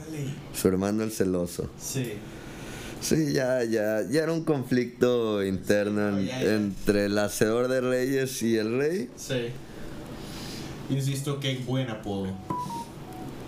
[0.54, 1.70] su hermano el celoso.
[1.78, 2.14] Sí.
[3.08, 6.54] Sí, ya, ya, ya era un conflicto interno en- ya, ya.
[6.54, 9.08] entre el hacedor de reyes y el rey.
[9.16, 9.48] Sí.
[10.90, 12.32] Insisto, qué buen apodo.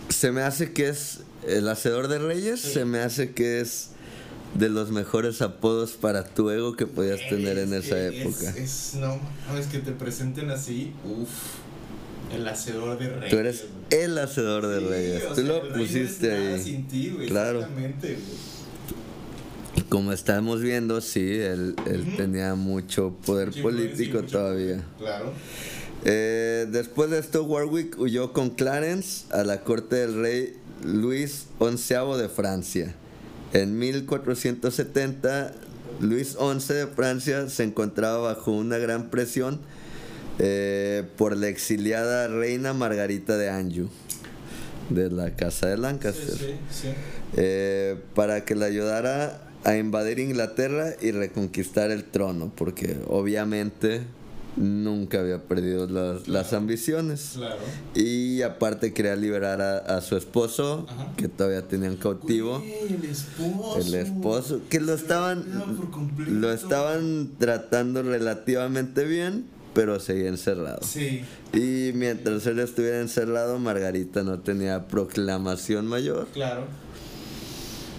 [0.09, 2.71] Se me hace que es el hacedor de reyes, Sí.
[2.73, 3.90] se me hace que es
[4.55, 8.51] de los mejores apodos para tu ego que podías tener en Es esa época.
[8.51, 10.92] Es, es- no, no, es que te presenten así.
[11.05, 11.29] Uff.
[12.35, 13.31] El hacedor de reyes.
[13.31, 15.29] Tú eres el hacedor de Sí, reyes.
[15.29, 16.62] Tú sea, lo pusiste ahí.
[16.62, 17.27] Sin ti, güey.
[17.29, 17.61] Claro.
[17.61, 18.58] Exactamente, güey.
[19.88, 21.74] Como estamos viendo, sí, él,
[22.16, 24.77] tenía mucho poder político mucho todavía.
[24.77, 25.33] poder, Claro.
[26.05, 31.94] Eh, después de esto, Warwick huyó con Clarence a la corte del rey Luis XI
[32.18, 32.94] de Francia.
[33.53, 35.53] En 1470,
[36.01, 39.59] Luis XI de Francia se encontraba bajo una gran presión
[40.38, 43.88] eh, por la exiliada reina Margarita de Anjou,
[44.90, 46.37] de la casa de Sí, Lancaster.
[46.37, 46.88] sí, sí.
[47.37, 54.03] eh, para que le ayudara a invadir Inglaterra y reconquistar el trono, porque obviamente
[54.57, 57.33] nunca había perdido las, las ambiciones.
[57.37, 57.57] Claro.
[57.94, 61.12] Y aparte quería liberar a, a su esposo, Ajá.
[61.16, 62.62] que todavía tenían cautivo.
[62.88, 63.79] El esposo.
[63.79, 65.44] El esposo, que lo estaban,
[66.29, 69.44] lo estaban tratando relativamente bien,
[69.75, 70.81] pero seguía encerrado.
[70.83, 71.23] Sí.
[71.53, 76.27] Y mientras él estuviera encerrado, Margarita no tenía proclamación mayor.
[76.33, 76.64] Claro.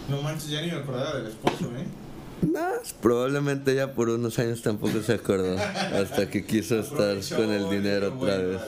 [0.10, 1.86] No manches, ya ni me acordaba del esposo, ¿eh?
[2.42, 5.58] Nah, probablemente ya por unos años tampoco se acordó.
[5.58, 8.62] hasta que quiso estar con el dinero otra vez.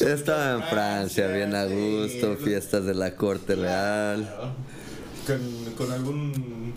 [0.00, 4.28] Estaba en Francia, bien a gusto, fiestas de la corte real.
[5.26, 6.72] Con, con algún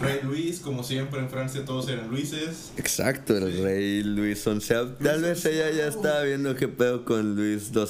[0.00, 2.72] Rey Luis, como siempre en Francia todos eran Luises.
[2.76, 3.60] Exacto, el Sí.
[3.62, 4.58] rey Luis XI.
[5.02, 7.84] Tal vez ella ya estaba viendo qué pedo con Luis XII.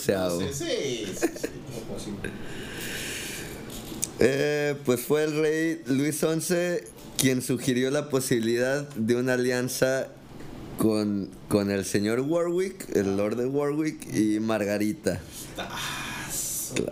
[0.53, 1.49] Sí, sí, sí, sí.
[4.23, 6.85] Eh, pues fue el rey Luis XI
[7.17, 10.09] quien sugirió la posibilidad de una alianza
[10.79, 15.21] con, con el señor Warwick, el lord de Warwick y Margarita.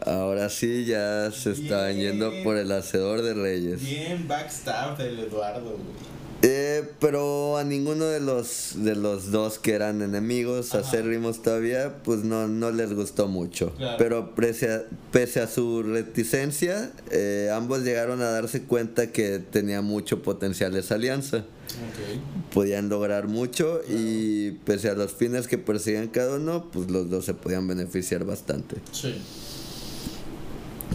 [0.06, 2.12] Ahora sí ya se estaban Bien.
[2.18, 3.80] yendo por el hacedor de reyes.
[3.80, 6.17] Bien backstab del Eduardo, güey.
[6.42, 12.22] Eh, pero a ninguno de los de los dos que eran enemigos acérrimos todavía, pues
[12.22, 13.74] no, no les gustó mucho.
[13.74, 13.96] Claro.
[13.98, 19.82] Pero pese a, pese a su reticencia, eh, ambos llegaron a darse cuenta que tenía
[19.82, 21.38] mucho potencial esa alianza.
[21.38, 22.52] Ok.
[22.54, 27.24] Podían lograr mucho y pese a los fines que perseguían cada uno, pues los dos
[27.24, 28.76] se podían beneficiar bastante.
[28.92, 29.16] Sí.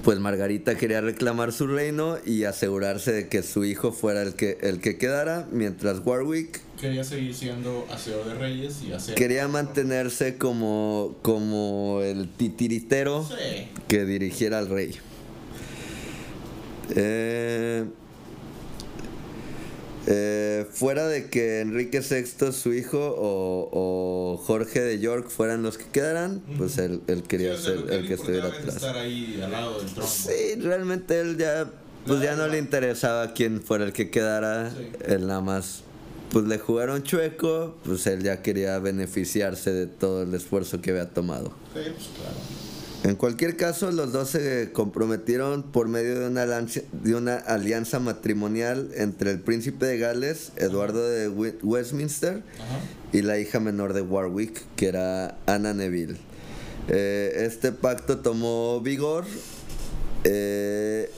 [0.04, 4.58] Pues Margarita quería reclamar su reino y asegurarse de que su hijo fuera el que,
[4.62, 9.16] el que quedara, mientras Warwick Quería seguir siendo hacedor de reyes y hacer.
[9.16, 13.70] quería mantenerse como, como el titiritero Sí.
[13.88, 14.96] que dirigiera al rey.
[16.96, 17.86] Eh,
[20.08, 25.78] eh, fuera de que Enrique VI, su hijo, o, o Jorge de York fueran los
[25.78, 28.76] que quedaran, pues él, él quería Sí, ser lo que el que estuviera atrás.
[28.76, 29.90] estar ahí al lado del.
[30.06, 31.70] Sí, realmente él ya,
[32.06, 34.88] pues ya no le interesaba quién fuera el que quedara, Sí.
[35.06, 35.84] él nada más,
[36.32, 41.10] pues le jugaron chueco, pues él ya quería beneficiarse de todo el esfuerzo que había
[41.10, 41.50] tomado.
[41.74, 42.38] Sí, pues claro.
[43.04, 48.00] En cualquier caso, los dos se comprometieron por medio de una, alianza, de una alianza
[48.00, 52.80] matrimonial entre el príncipe de Gales, Eduardo de Westminster, Ajá.
[53.12, 56.16] y la hija menor de Warwick, que era Anna Neville.
[56.88, 59.26] Eh, este pacto tomó vigor
[60.24, 61.12] eh,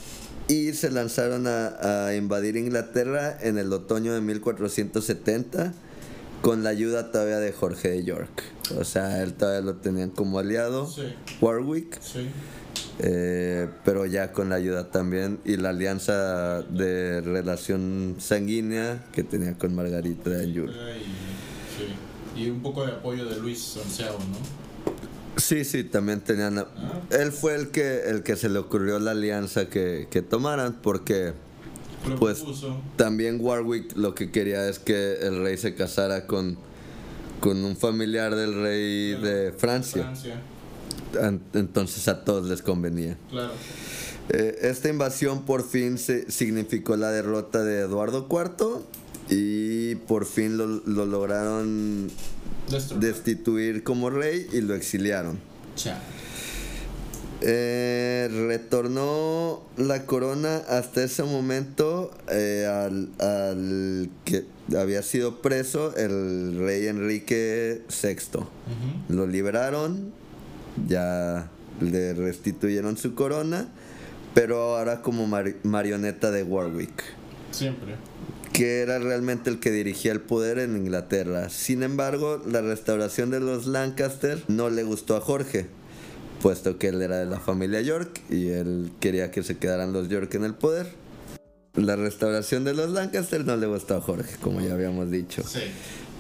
[0.48, 5.74] y se lanzaron a, a invadir Inglaterra en el otoño de 1470
[6.46, 8.44] con la ayuda todavía de Jorge de York.
[8.80, 11.02] O sea, él todavía lo tenían como aliado, Sí.
[11.42, 12.28] Warwick, Sí.
[13.00, 19.58] eh, pero ya con la ayuda también y la alianza de relación sanguínea que tenía
[19.58, 20.66] con Margarita de Anjou.
[20.68, 20.72] Y,
[22.36, 22.44] sí.
[22.44, 25.42] y un poco de apoyo de Luis Sanseao, ¿no?
[25.42, 26.60] Sí, sí, también tenían...
[26.60, 26.68] a-
[27.10, 31.34] Él fue el que, el que se le ocurrió la alianza que, que tomaran, porque
[32.20, 32.44] Pues-
[32.96, 36.58] también Warwick lo que quería es que el rey se casara con,
[37.40, 40.04] con un familiar del rey de Francia.
[40.04, 40.42] Francia,
[41.22, 43.18] An- Entonces a todos les convenía.
[43.30, 43.52] claro.
[44.30, 48.82] Eh, esta invasión por fin se- significó la derrota de Eduardo IV
[49.30, 52.10] y por fin lo, lo lograron
[53.00, 55.38] destituir como rey y lo exiliaron.
[55.76, 56.00] Cha.
[57.42, 64.46] Eh, retornó la corona hasta ese momento eh, al, al que
[64.76, 68.40] había sido preso el rey Enrique VI.
[69.10, 70.12] Lo liberaron,
[70.88, 71.50] ya
[71.82, 73.68] le restituyeron su corona,
[74.34, 77.04] pero ahora como mar- marioneta de Warwick,
[77.52, 77.96] Siempre.
[78.54, 81.50] que era realmente el que dirigía el poder en Inglaterra.
[81.50, 85.68] Sin embargo, la restauración de los Lancaster no le gustó a Jorge,
[86.46, 90.10] puesto que él era de la familia York y él quería que se quedaran los
[90.10, 90.86] York en el poder.
[91.74, 95.42] La restauración de los Lancaster no le gustó a Jorge, como ya habíamos dicho.
[95.42, 95.62] Sí.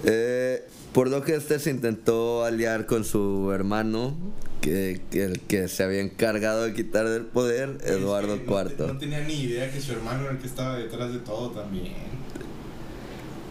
[0.03, 4.15] Eh, por lo que este se intentó aliar con su hermano,
[4.61, 8.63] que, que el que se había encargado de quitar del poder, Eduardo Es que no
[8.65, 8.87] te- IV.
[8.93, 11.93] No, tenía ni idea que su hermano era el que estaba detrás de todo también.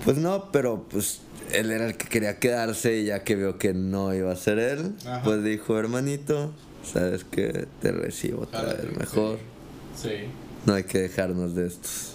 [0.05, 1.21] Pues no, pero pues
[1.53, 4.59] él era el que quería quedarse y ya que vio que no iba a ser
[4.59, 5.23] él, Ajá.
[5.23, 6.53] pues dijo, hermanito,
[6.85, 9.39] sabes que te recibo otra vez mejor.
[10.01, 10.29] Sí.
[10.67, 12.15] No hay que dejarnos de estos.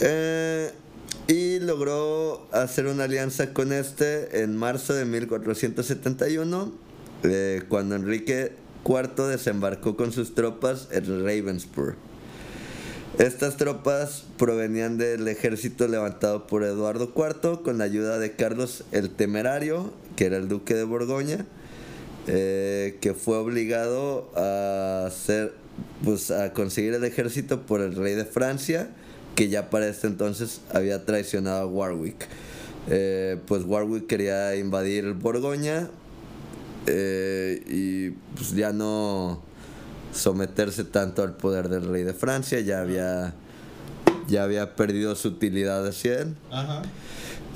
[0.00, 0.72] Eh,
[1.28, 6.72] y logró hacer una alianza con este en marzo de 1471,
[7.22, 8.52] eh, cuando Enrique
[8.84, 11.96] IV desembarcó con sus tropas en Ravensburg.
[13.18, 19.10] Estas tropas provenían del ejército levantado por Eduardo IV con la ayuda de Carlos el
[19.10, 21.46] Temerario, que era el duque de Borgoña,
[22.26, 25.54] eh, que fue obligado a hacer,
[26.02, 28.88] pues, a conseguir el ejército por el rey de Francia,
[29.34, 32.26] que ya para este entonces había traicionado a Warwick.
[32.88, 35.88] Eh, pues Warwick quería invadir Borgoña
[36.86, 39.42] eh, y pues ya no
[40.12, 43.34] someterse tanto al poder del rey de Francia, ya había,
[44.28, 46.36] ya había perdido su utilidad hacia él.
[46.50, 46.82] Ajá.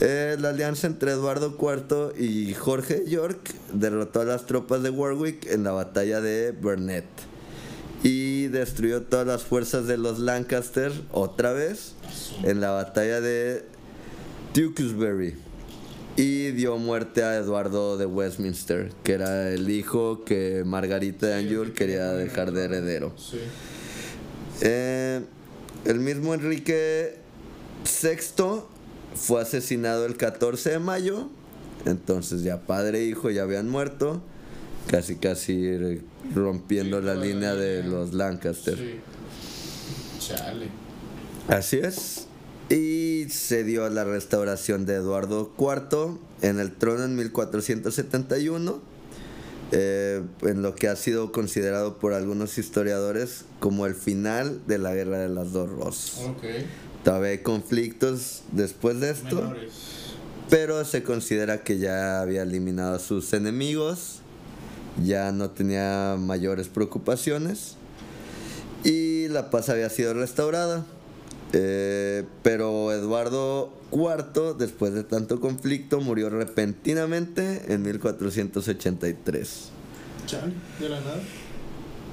[0.00, 5.46] Eh, la alianza entre Eduardo IV y Jorge York derrotó a las tropas de Warwick
[5.50, 7.04] en la batalla de Burnet
[8.04, 11.94] y destruyó todas las fuerzas de los Lancaster otra vez
[12.44, 13.64] en la batalla de
[14.52, 15.34] Tewkesbury
[16.14, 21.72] y dio muerte a Eduardo de Westminster, que era el hijo que Margarita de Anjou
[21.72, 23.12] quería dejar de heredero.
[23.16, 23.38] Sí.
[24.60, 25.22] Eh,
[25.84, 27.18] el mismo Enrique
[27.84, 28.62] VI
[29.18, 31.28] fue asesinado el 14 de mayo,
[31.84, 34.22] entonces ya padre e hijo ya habían muerto,
[34.86, 36.00] casi casi
[36.34, 38.76] rompiendo Sí, la línea de los Lancaster.
[38.76, 39.00] Sí.
[40.20, 40.68] Chale.
[41.48, 42.26] Así es.
[42.70, 48.82] Y se dio la restauración de Eduardo IV en el trono en 1471,
[49.72, 54.94] eh, en lo que ha sido considerado por algunos historiadores como el final de la
[54.94, 56.20] Guerra de las Dos Rosas.
[56.26, 56.44] Ok.
[57.04, 59.72] Todavía hay conflictos después de esto, Menores.
[60.50, 64.20] pero se considera que ya había eliminado a sus enemigos,
[65.04, 67.76] ya no tenía mayores preocupaciones
[68.84, 70.84] y la paz había sido restaurada.
[71.54, 79.70] Eh, pero Eduardo IV, después de tanto conflicto, murió repentinamente en 1483.
[80.26, 80.52] Chale.
[80.78, 81.20] De la nada.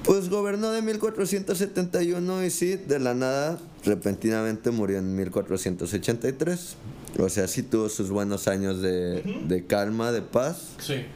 [0.04, 6.76] Pues gobernó de 1471 y sí, de la nada, repentinamente murió en 1483.
[7.18, 10.74] O sea, sí tuvo sus buenos años de, de calma, de paz.
[10.78, 11.06] Sí.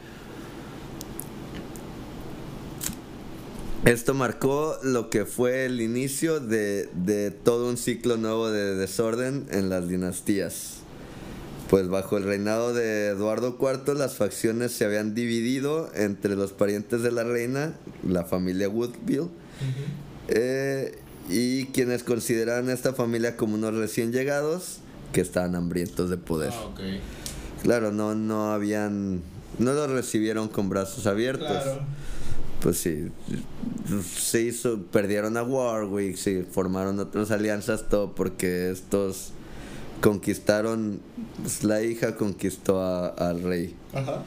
[3.85, 9.47] Esto marcó lo que fue el inicio de, de todo un ciclo nuevo de desorden
[9.51, 10.81] en las dinastías.
[11.67, 17.01] Pues bajo el reinado de Eduardo IV las facciones se habían dividido entre los parientes
[17.01, 17.73] de la reina,
[18.07, 19.29] la familia Woodville,
[20.27, 20.99] eh,
[21.29, 24.77] y quienes consideraban a esta familia como unos recién llegados
[25.13, 26.51] que estaban hambrientos de poder.
[26.53, 26.69] Ah.
[27.63, 29.21] Claro, no, no habían,
[29.59, 31.47] no los recibieron con brazos abiertos.
[31.47, 31.81] Claro.
[32.61, 33.07] Pues sí,
[34.15, 39.31] se hizo, perdieron a Warwick, sí, formaron otras alianzas, todo porque estos
[40.01, 40.99] conquistaron,
[41.41, 43.75] pues, la hija conquistó a- al rey.
[43.93, 44.23] Ajá.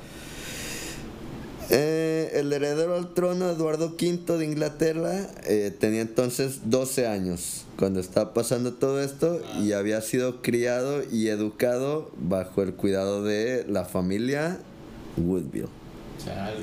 [1.71, 8.01] Eh, el heredero al trono, Eduardo V de Inglaterra, eh, tenía entonces 12 años cuando
[8.01, 13.85] estaba pasando todo esto y había sido criado y educado bajo el cuidado de la
[13.85, 14.59] familia
[15.17, 15.69] Woodville.
[16.25, 16.61] Chale.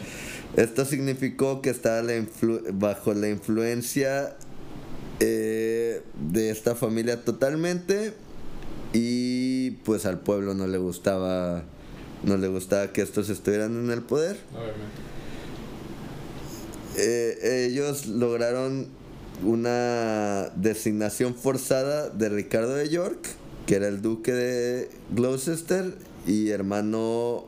[0.56, 2.14] Esto significó que estaba la
[2.74, 4.36] bajo la influencia
[5.20, 8.14] eh, de esta familia totalmente
[8.94, 11.64] y pues al pueblo no le gustaba
[12.24, 14.38] no le gustaba que estos estuvieran en el poder.
[16.98, 18.88] Eh, ellos lograron
[19.44, 23.28] una designación forzada de Ricardo de York,
[23.66, 25.96] que era el duque de Gloucester
[26.28, 27.46] y hermano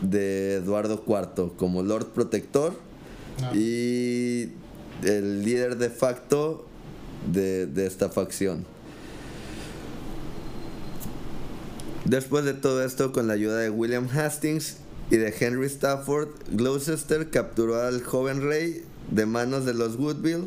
[0.00, 2.86] de Eduardo IV, como Lord Protector
[3.42, 3.52] Ah.
[3.54, 4.52] y
[5.02, 6.66] el líder de facto
[7.30, 8.64] de, de esta facción.
[12.08, 14.76] Después de todo esto, con la ayuda de William Hastings
[15.10, 20.46] y de Henry Stafford, Gloucester capturó al joven rey de manos de los Woodville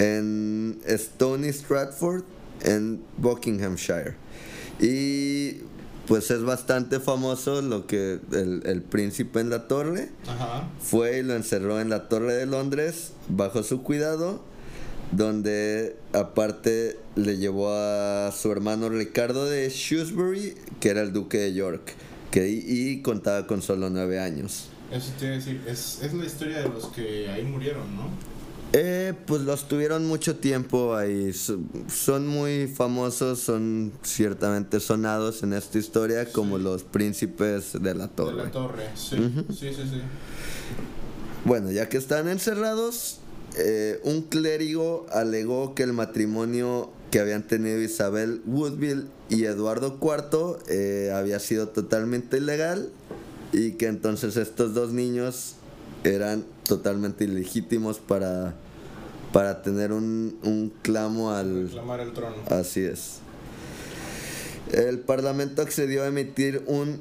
[0.00, 2.22] en Stony Stratford,
[2.62, 4.16] en Buckinghamshire.
[4.80, 5.58] Y
[6.08, 10.68] pues es bastante famoso lo que el, el príncipe en la torre Ajá.
[10.80, 14.42] fue y lo encerró en la Torre de Londres bajo su cuidado,
[15.12, 21.54] donde aparte le llevó a su hermano Ricardo de Shrewsbury, que era el duque de
[21.54, 21.94] York,
[22.30, 24.68] que y, contaba con solo nueve años.
[24.92, 25.62] Eso te decir.
[25.66, 28.08] Es, es la historia de los que ahí murieron, ¿no?
[28.72, 35.52] Eh, pues los tuvieron mucho tiempo ahí, so- son muy famosos, son ciertamente sonados en
[35.54, 38.36] esta historia como los príncipes de la De torre.
[38.44, 38.88] la torre.
[38.96, 39.16] Sí.
[39.50, 40.00] Sí, sí, sí.
[41.44, 43.20] Bueno, ya que están encerrados,
[43.56, 50.58] eh, un clérigo alegó que el matrimonio que habían tenido Isabel Woodville y Eduardo IV
[50.68, 52.90] eh, había sido totalmente ilegal
[53.52, 55.54] y que entonces estos dos niños
[56.04, 58.54] eran totalmente ilegítimos para,
[59.32, 62.36] para tener un, un clamo al, Reclamar el trono.
[62.50, 63.20] Así es.
[64.72, 67.00] El Parlamento accedió a emitir un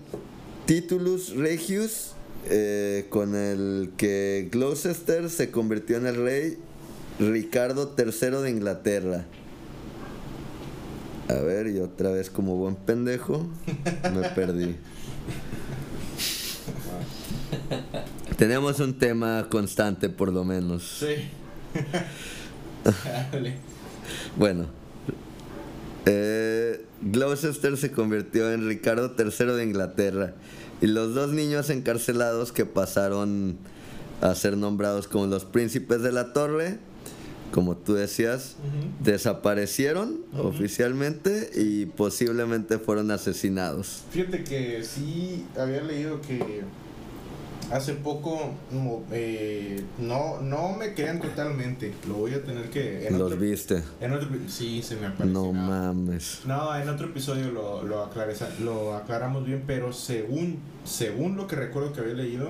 [0.66, 2.12] Titulus Regius
[2.50, 6.58] eh, con el que Gloucester se convirtió en el rey
[7.20, 9.26] Ricardo III de Inglaterra.
[11.28, 13.48] A ver, y otra vez como buen pendejo,
[14.14, 14.76] me perdí.
[18.38, 21.00] Tenemos un tema constante por lo menos.
[21.00, 21.16] Sí.
[24.38, 24.68] Bueno,
[26.06, 30.34] eh, Gloucester se convirtió en Ricardo III de Inglaterra
[30.82, 33.58] y los dos niños encarcelados que pasaron
[34.22, 36.80] a ser nombrados como los príncipes de la torre
[37.52, 38.58] como tú decías,
[39.02, 44.04] desaparecieron oficialmente y posiblemente fueron asesinados.
[44.12, 46.64] Fíjate que sí había leído que
[47.72, 48.52] hace poco
[49.12, 54.30] eh, no no me crean totalmente lo voy a tener que los viste en otro
[54.48, 56.42] sí se me apareció no mames.
[56.46, 58.10] No en otro episodio lo lo,
[58.60, 62.50] lo aclaramos bien pero según según lo que recuerdo que había leído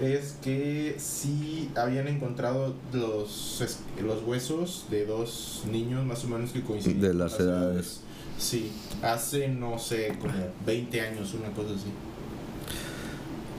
[0.00, 3.62] es que sí habían encontrado los
[4.02, 8.00] los huesos de dos niños más o menos que coinciden de las edades.
[8.38, 10.32] sí hace no sé como
[10.66, 11.90] 20 años una cosa así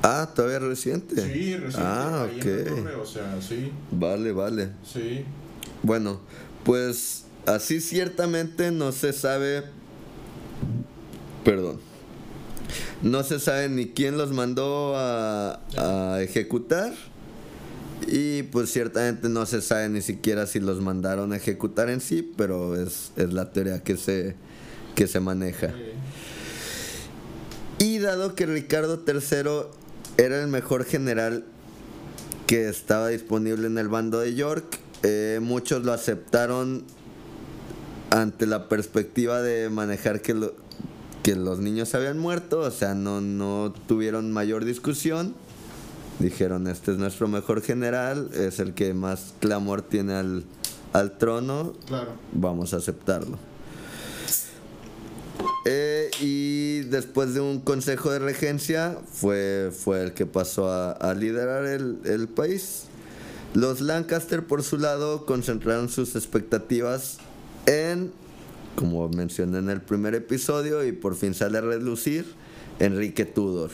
[0.08, 1.16] Ah, todavía reciente.
[1.16, 1.78] Sí, reciente.
[1.78, 3.02] Ah, ok.
[3.02, 3.72] o sea, sí.
[3.92, 4.70] Vale, vale.
[4.86, 5.26] Sí.
[5.82, 6.22] Bueno,
[6.64, 9.64] pues así ciertamente no se sabe.
[11.44, 11.80] Perdón.
[13.02, 16.94] No se sabe ni quién los mandó a, a ejecutar.
[18.08, 22.32] Y pues ciertamente no se sabe ni siquiera si los mandaron a ejecutar en sí,
[22.38, 24.36] pero es, es la teoría que se,
[24.94, 25.74] que se maneja.
[27.80, 29.85] Y dado que Ricardo III
[30.18, 31.44] era el mejor general
[32.48, 34.80] que estaba disponible en el bando de York.
[35.04, 36.84] Eh, muchos lo aceptaron
[38.10, 40.52] ante la perspectiva de manejar que,
[41.24, 45.36] que los niños habían muerto, o sea, no, no tuvieron mayor discusión.
[46.20, 50.46] Dijeron, este es nuestro mejor general, es el que más clamor tiene al,
[50.94, 52.12] al trono, claro.
[52.32, 53.38] vamos a aceptarlo.
[55.66, 56.65] Eh, y
[56.96, 62.28] después de un consejo de regencia fue, fue el que pasó a, liderar el, el,
[62.28, 62.86] país.
[63.54, 67.18] Los Lancaster por su lado concentraron sus expectativas
[67.66, 68.12] en,
[68.76, 72.26] como mencioné en el primer episodio y por fin sale a relucir,
[72.80, 73.72] Enrique Tudor.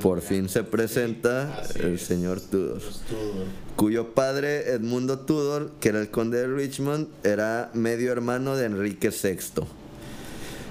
[0.00, 6.10] Por fin se presenta el señor Tudor, Tudor, cuyo padre Edmundo Tudor, que era el
[6.10, 9.64] conde de Richmond, era medio hermano de Enrique VI.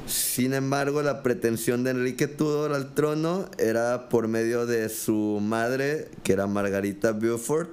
[0.08, 6.08] Sin embargo, la pretensión de Enrique Tudor al trono era por medio de su madre,
[6.24, 7.70] que era Margarita Beaufort,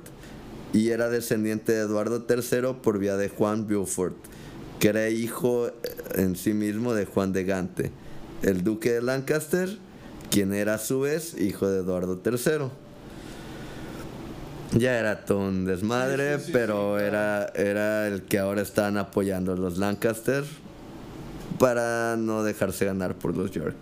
[0.72, 4.16] y era descendiente de Eduardo III por vía de Juan Beaufort,
[4.80, 5.72] que era hijo eh,
[6.16, 7.92] en sí mismo de Juan de Gante,
[8.42, 9.78] el duque de Lancaster,
[10.28, 12.68] quien era a su vez hijo de Eduardo III.
[14.76, 20.42] Ya era todo un desmadre, pero era, era el que ahora están apoyando los Lancaster
[21.58, 23.76] para no dejarse ganar por los York.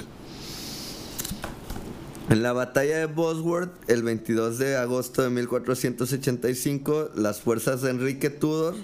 [2.30, 8.30] En la batalla de Bosworth, el 22 de agosto de 1485, las fuerzas de Enrique
[8.30, 8.74] Tudor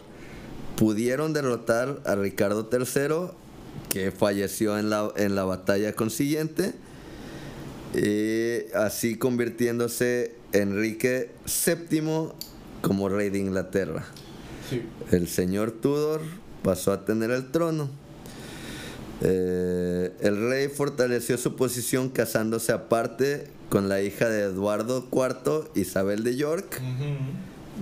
[0.77, 3.33] pudieron derrotar a Ricardo III,
[3.89, 6.75] que falleció en la, en la batalla consiguiente,
[7.95, 12.33] y así convirtiéndose Enrique VII
[12.83, 14.05] como rey de Inglaterra.
[15.11, 16.21] El señor Tudor
[16.63, 17.89] pasó a tener el trono.
[19.21, 26.25] Eh, el rey fortaleció su posición casándose aparte con la hija de Eduardo IV, Isabel
[26.25, 26.81] de York,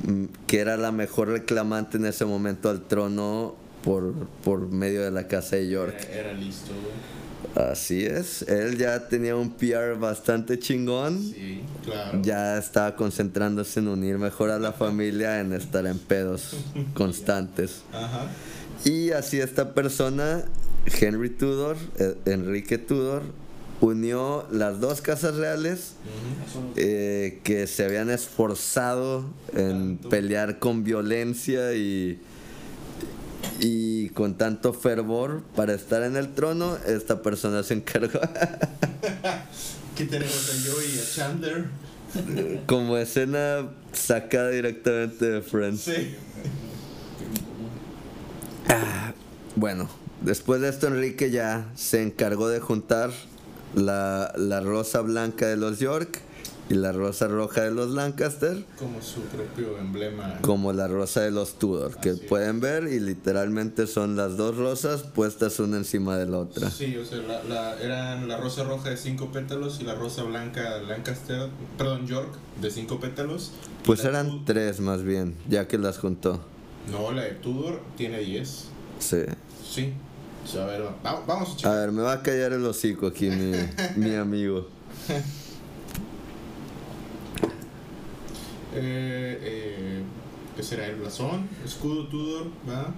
[0.07, 5.11] mm, que era la mejor reclamante en ese momento al trono por, por medio de
[5.11, 5.95] la casa de York.
[6.11, 6.73] Era, listo.
[7.55, 11.23] Así es, él ya tenía un PR bastante chingón.
[11.23, 12.21] Sí, claro.
[12.23, 16.57] Ya estaba concentrándose en unir mejor a la familia, en estar en pedos
[16.95, 17.83] constantes.
[17.93, 18.27] Ajá.
[18.85, 20.45] Y así esta persona
[21.01, 23.23] Henry Tudor, eh, Enrique Tudor,
[23.81, 25.95] unió las dos casas reales
[26.77, 32.19] eh, que se habían esforzado en pelear con violencia y,
[33.61, 36.79] y con tanto fervor para estar en el trono.
[36.87, 38.21] Esta persona se encargó.
[39.97, 41.65] ¿Qué tenemos a Joey y a Chandler?
[42.67, 45.81] Como escena sacada directamente de Friends.
[45.83, 46.15] Sí.
[48.69, 49.13] Ah,
[49.55, 49.89] bueno,
[50.23, 53.11] Después de esto, Enrique ya se encargó de juntar
[53.75, 56.21] la, rosa blanca de los York
[56.69, 58.65] y la rosa roja de los Lancaster.
[58.79, 60.39] Como su propio emblema.
[60.41, 65.03] Como la rosa de los Tudor, que pueden ver y literalmente son las dos rosas
[65.03, 66.71] puestas una encima de la otra.
[66.71, 67.21] Sí, o sea,
[67.81, 72.71] eran la rosa roja de cinco pétalos y la rosa blanca Lancaster, perdón, York, de
[72.71, 73.53] cinco pétalos.
[73.85, 76.41] Pues eran tres más bien, ya que las juntó.
[76.91, 78.65] No, la de Tudor tiene diez.
[78.99, 79.19] Sí.
[79.65, 79.93] Sí,
[80.55, 83.53] a ver, vamos a ver, me va a callar el hocico aquí mi,
[83.97, 84.69] mi amigo.
[88.75, 90.03] Eh, eh,
[90.55, 90.87] ¿Qué será?
[90.87, 91.49] ¿El blasón?
[91.65, 92.47] ¿Escudo Tudor?
[92.69, 92.93] ¿Va?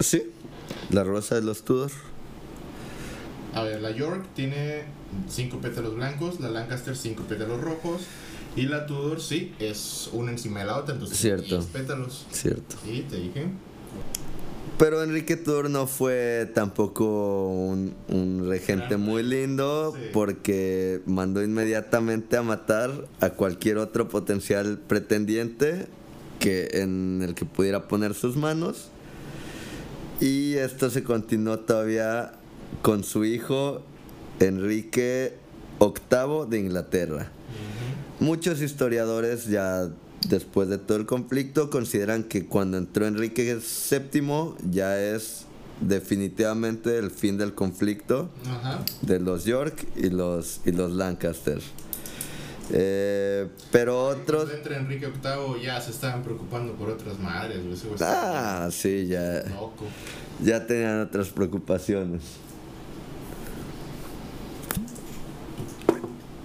[0.00, 0.30] Sí,
[0.90, 1.90] la rosa de los Tudor.
[3.54, 4.84] A ver, la York tiene
[5.28, 8.02] cinco pétalos blancos, la Lancaster cinco pétalos rojos,
[8.56, 11.58] Y la Tudor, sí, es una encima de la otra, entonces Cierto.
[11.58, 12.26] 10 pétalos.
[12.32, 12.76] Cierto.
[12.84, 13.46] Sí, te dije.
[14.80, 20.08] Pero Enrique Tudor no fue tampoco un, un regente muy lindo Sí.
[20.12, 25.86] porque mandó inmediatamente a matar a cualquier otro potencial pretendiente
[26.38, 28.88] que en el que pudiera poner sus manos.
[30.18, 32.32] Y esto se continuó todavía
[32.80, 33.82] con su hijo
[34.38, 35.34] Enrique
[35.78, 37.30] VIII de Inglaterra.
[38.18, 39.90] Muchos historiadores ya
[40.28, 45.46] después de todo el conflicto consideran que cuando entró Enrique VII ya es
[45.80, 48.80] definitivamente el fin del conflicto Ajá.
[49.02, 51.58] de los York y los, y los Lancaster.
[52.72, 54.42] Eh, pero otros...
[54.44, 57.58] Cuando entra Enrique VIII ya se estaban preocupando por otras madres,
[58.00, 59.86] Ah, sí, ya, loco.
[60.44, 62.22] ya tenían otras preocupaciones.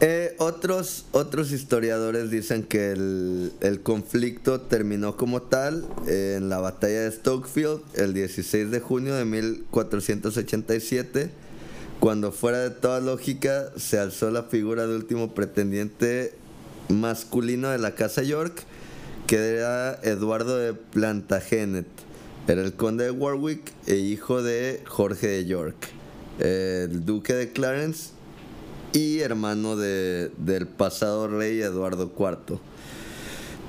[0.02, 7.04] Eh, otros, otros historiadores dicen que el, el conflicto terminó como tal en la batalla
[7.04, 11.30] de Stokefield el 16 de junio de 1487,
[12.02, 16.34] cuando fuera de toda lógica se alzó la figura de último pretendiente
[16.90, 18.64] masculino de la casa York,
[19.28, 21.88] que era Eduardo de Plantagenet.
[22.50, 25.78] Era el conde de Warwick e hijo de Jorge de York,
[26.40, 28.15] el duque de Clarence
[28.96, 32.60] y hermano de- del pasado rey Eduardo IV.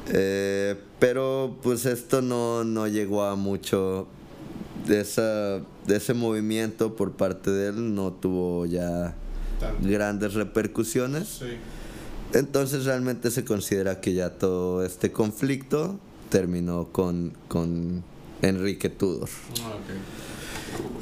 [0.09, 4.07] Eh, pero pues esto no, no llegó a mucho
[4.87, 9.15] de, esa, de ese movimiento por parte de él, no tuvo ya
[9.59, 9.89] Tanto.
[9.89, 11.27] grandes repercusiones.
[11.41, 11.47] Sí.
[12.33, 15.99] Entonces realmente se considera que ya todo este conflicto
[16.31, 18.05] terminó con, con
[18.43, 19.29] Enrique Tudor.
[19.65, 19.75] Ah.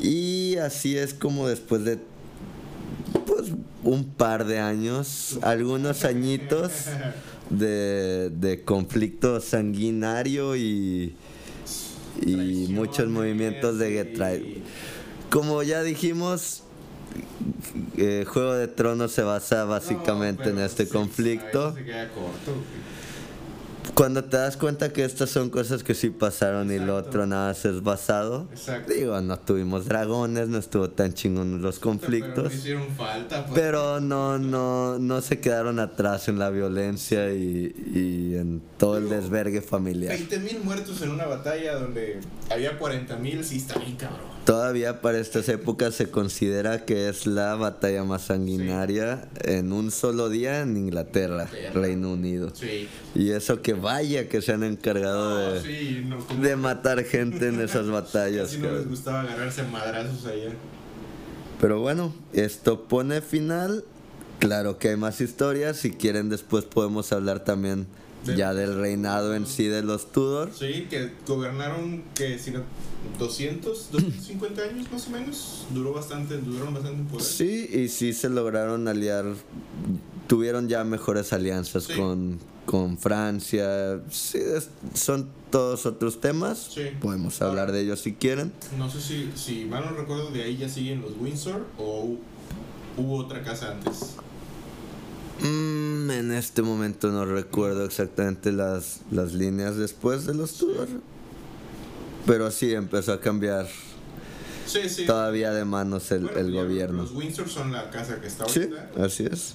[0.03, 1.99] Y así es como después de
[3.85, 6.73] un par de años, algunos añitos
[7.51, 11.15] de, de conflicto sanguinario y,
[12.71, 14.43] muchos movimientos de tra-
[15.31, 16.63] Como ya dijimos,
[17.97, 21.75] eh, Juego de Tronos se basa básicamente No, en este conflicto.
[21.75, 22.53] se queda corto.
[23.95, 27.09] Cuando te das cuenta que estas son cosas que sí pasaron y lo Exacto.
[27.11, 28.49] otro nada más es basado.
[28.51, 28.93] Exacto.
[28.93, 32.45] Digo, no tuvimos dragones, no estuvo tan chingón los Pero conflictos.
[32.53, 33.61] no hicieron falta, pues.
[33.61, 39.05] Pero no, no, no se quedaron atrás en la violencia y, y en todo el
[39.05, 40.13] Digo, desvergue familiar.
[40.13, 42.19] 20 mil muertos en una batalla donde
[42.51, 44.34] había 40 mil, sí está bien cabrón.
[44.45, 50.29] Todavía para estas épocas se considera que es la batalla más sanguinaria en un solo
[50.29, 51.49] día en Inglaterra.
[51.73, 52.51] Reino Unido.
[52.55, 52.87] Sí.
[53.15, 57.87] Y eso que vaya que se han encargado No, de, no, matar gente en esas
[57.91, 58.49] batallas.
[58.49, 60.51] Casi no les gustaba agarrarse a madrazos allá.
[61.59, 63.83] Pero bueno, esto pone final.
[64.41, 65.79] Claro que hay más historias.
[65.79, 67.87] Si quieren, después podemos hablar también
[68.25, 70.51] De- ya del reinado en sí de los Tudor.
[70.59, 72.61] Sí, que gobernaron, que si no,
[73.19, 75.67] 200, 250 años más o menos.
[75.75, 77.25] Duró bastante, duraron bastante en poder.
[77.25, 79.27] Sí, y sí se lograron aliar.
[80.27, 81.93] Tuvieron ya mejores alianzas Sí.
[81.95, 84.01] con, con Francia.
[84.11, 86.71] Sí, es- son todos otros temas.
[86.75, 86.83] Sí.
[87.01, 88.53] Podemos hablar de ellos si quieren.
[88.79, 92.19] No sé si, si mal no recuerdo, de ahí ya siguen los Windsor o hu-
[92.97, 94.17] hubo otra casa antes.
[95.43, 100.89] Mm, en este momento no recuerdo exactamente las, las líneas después de los Tudor.
[102.27, 103.67] Pero sí empezó a cambiar
[104.67, 105.05] Sí, sí.
[105.07, 107.03] todavía de manos el, Bueno, el gobierno.
[107.03, 109.55] Los Windsor son la casa que está Sí, ahorita así es.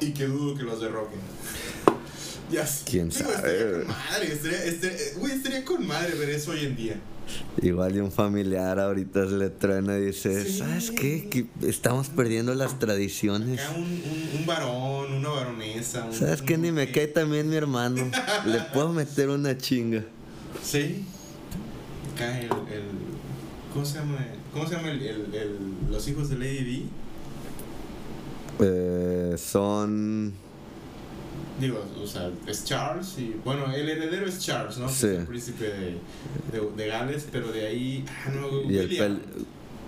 [0.00, 1.20] y que dudo que los derroquen.
[2.50, 2.84] Ya sé.
[2.88, 3.34] ¿Quién Digo, sabe?
[3.58, 7.00] Estaría con madre, estaría, estaría- güey, estaría con madre ver eso hoy en día.
[7.62, 10.58] Igual y un familiar ahorita se le truena y dice, Sí.
[10.58, 11.28] ¿sabes qué?
[11.28, 13.60] Que estamos perdiendo las tradiciones.
[13.60, 16.04] Acá un, un, un varón, una varonesa.
[16.04, 16.56] un- ¿Sabes qué?
[16.58, 18.10] Ni me cae también mi hermano.
[18.46, 20.04] Le puedo meter una chinga.
[20.62, 21.04] Sí.
[22.14, 22.84] Acá el, el.
[23.72, 24.18] ¿Cómo se llama?
[24.52, 25.58] ¿Cómo se llama el, el, el-
[25.90, 26.82] los hijos de Lady D?
[28.60, 30.32] Eh, son...
[31.60, 33.34] Digo, o sea, es Charles y.
[33.44, 34.86] Bueno, el heredero es Charles, ¿no?
[34.88, 35.06] Que Sí.
[35.06, 35.98] Es el príncipe de,
[36.52, 38.04] de, de Gales, pero de ahí.
[38.08, 39.06] Ah, no, Y el, William.
[39.16, 39.20] pel-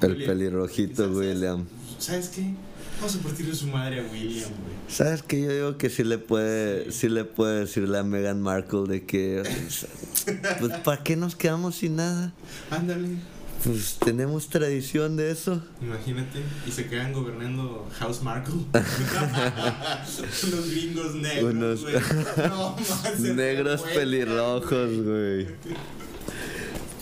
[0.07, 0.29] el William.
[0.31, 1.67] pelirrojito ¿Sabes- William.
[1.99, 2.55] ¿Sabes qué?
[3.01, 4.75] Vamos a partirle su madre a William, güey.
[4.89, 5.43] ¿Sabes qué?
[5.43, 7.01] Yo digo que sí le puede, Sí.
[7.01, 9.43] sí le puede decirle a Meghan Markle de que...
[10.59, 12.33] Pues, ¿para qué nos quedamos sin nada?
[12.71, 13.09] Ándale.
[13.65, 15.61] Pues tenemos tradición de eso.
[15.83, 18.55] Imagínate, y se quedan gobernando House Markle.
[20.47, 21.55] Unos gringos negros.
[21.55, 21.85] Unos-.
[22.49, 25.47] No, más Negros pelirrojos, güey.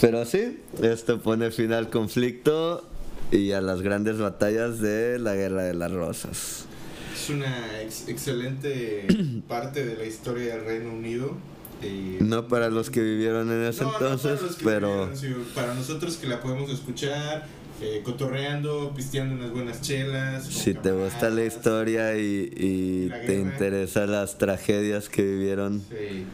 [0.01, 2.87] Pero sí, esto pone fin al conflicto
[3.31, 6.65] y a las grandes batallas de la Guerra de las Rosas.
[7.15, 9.07] Es una ex- excelente
[9.49, 11.37] parte de la historia del Reino Unido.
[11.83, 15.17] Eh, No para los que vivieron en ese no, no para entonces, que pero vivieron,
[15.45, 17.47] sí, para nosotros que la podemos escuchar,
[17.83, 20.45] eh, cotorreando, pisteando unas buenas chelas.
[20.47, 26.25] si te gusta la historia y, y te interesan las tragedias que vivieron, Sí.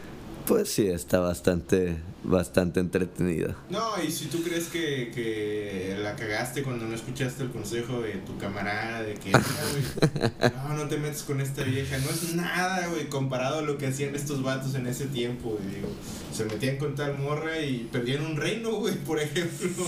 [0.45, 3.55] Pues sí, está bastante, bastante entretenida.
[3.69, 8.13] No, y si tú crees que, que la cagaste cuando no escuchaste el consejo de
[8.17, 9.41] tu camarada, de que "Mira,
[9.71, 13.77] güey, no, no te metes con esta vieja, no es nada, güey, comparado a lo
[13.77, 15.89] que hacían estos vatos en ese tiempo, güey, digo,
[16.33, 19.85] se metían con tal morra y perdían un reino, güey, por ejemplo.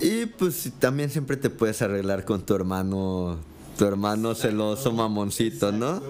[0.00, 3.38] Y pues también siempre te puedes arreglar con tu hermano,
[3.76, 6.00] tu hermano celoso mamoncito, ¿no?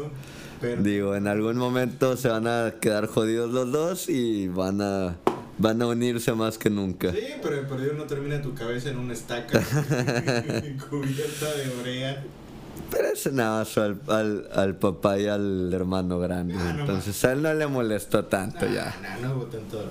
[0.61, 5.17] Pero, Digo, en algún momento se van a quedar jodidos los dos y van a
[5.61, 7.11] van a unirse más que nunca.
[7.13, 9.61] sí, pero el perdido no termina tu cabeza en una estaca
[10.91, 12.25] cubierta de brea.
[12.91, 16.55] Pero ese nada al, al, al papá y al hermano grande.
[16.57, 18.97] Ah, no Entonces a él no le molestó tanto ya.
[19.21, 19.83] No, no tanto.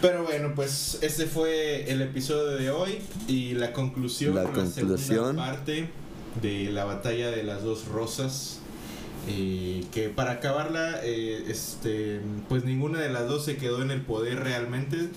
[0.00, 2.98] Pero bueno, pues este fue el episodio de hoy
[3.28, 4.98] y la conclusión, La conclusión.
[4.98, 5.88] segunda parte
[6.40, 8.58] de la batalla de las dos rosas.
[9.28, 14.00] Eh, que para acabarla, eh, este, pues ninguna de las dos se quedó en el
[14.00, 15.08] poder realmente.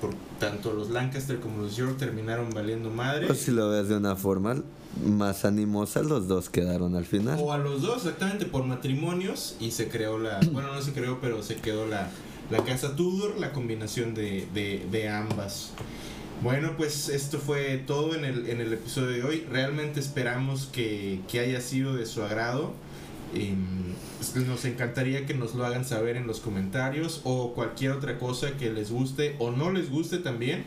[0.00, 3.28] Por tanto, los Lancaster como los York terminaron valiendo madre.
[3.28, 4.56] Pues si lo ves de una forma
[5.04, 7.38] más animosa, los dos quedaron al final.
[7.40, 9.56] O a los dos, exactamente, por matrimonios.
[9.60, 10.40] Y se creó la.
[10.52, 12.10] Bueno, no se creó, pero se quedó la,
[12.50, 15.70] la casa Tudor, la combinación de, de, de ambas.
[16.42, 19.46] Bueno, pues esto fue todo en el, en el episodio de hoy.
[19.48, 22.72] Realmente esperamos que, que haya sido de su agrado.
[23.34, 23.54] Y,
[24.18, 28.56] pues, nos encantaría que nos lo hagan saber en los comentarios o cualquier otra cosa
[28.58, 30.64] que les guste o no les guste también.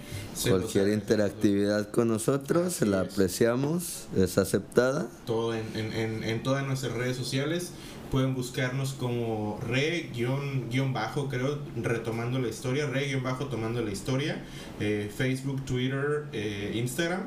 [0.47, 3.11] Cualquier interactividad con nosotros, Así la es.
[3.13, 5.07] apreciamos, es aceptada.
[5.25, 7.71] todo en, en, en, todas nuestras redes sociales.
[8.11, 13.81] Pueden buscarnos como re guion, guion bajo, creo, retomando la historia, re guion bajo tomando
[13.81, 14.43] la historia,
[14.79, 17.23] eh, Facebook, Twitter, eh, Instagram.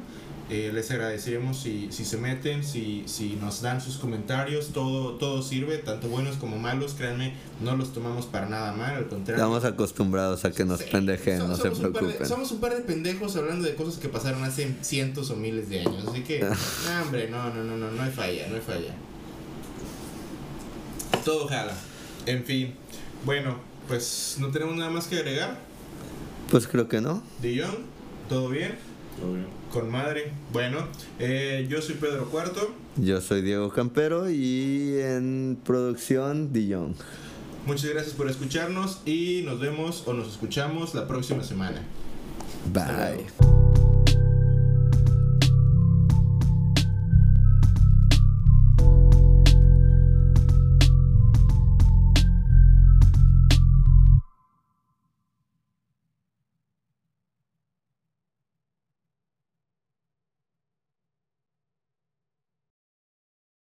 [0.50, 5.42] Eh, les agradeceríamos si, si se meten, si, si nos dan sus comentarios, todo, todo
[5.42, 9.34] sirve, tanto buenos como malos, créanme, no los tomamos para nada mal, al contrario.
[9.44, 12.26] Estamos acostumbrados a que nos Sí, pendejen, so- no se somos un par de- preocupen.
[12.28, 15.80] somos un par de pendejos hablando de cosas que pasaron hace cientos o miles de
[15.80, 16.06] años.
[16.08, 18.94] Así que, no, hombre, no, no, no, no, no hay falla, no hay falla.
[21.26, 21.74] Todo jala.
[22.24, 22.74] En fin,
[23.26, 25.58] bueno, pues no tenemos nada más que agregar.
[26.50, 27.22] Pues creo que no.
[27.42, 27.76] Dijon,
[28.30, 28.76] ¿todo bien?
[29.20, 29.57] Todo bien.
[29.72, 30.32] Con madre.
[30.52, 30.86] Bueno,
[31.18, 32.74] eh, yo soy Pedro Cuarto.
[32.96, 36.94] Yo soy Diego Campero y en producción Dijon.
[37.66, 41.82] Muchas gracias por escucharnos y nos vemos o nos escuchamos la próxima semana.
[42.72, 43.87] Bye.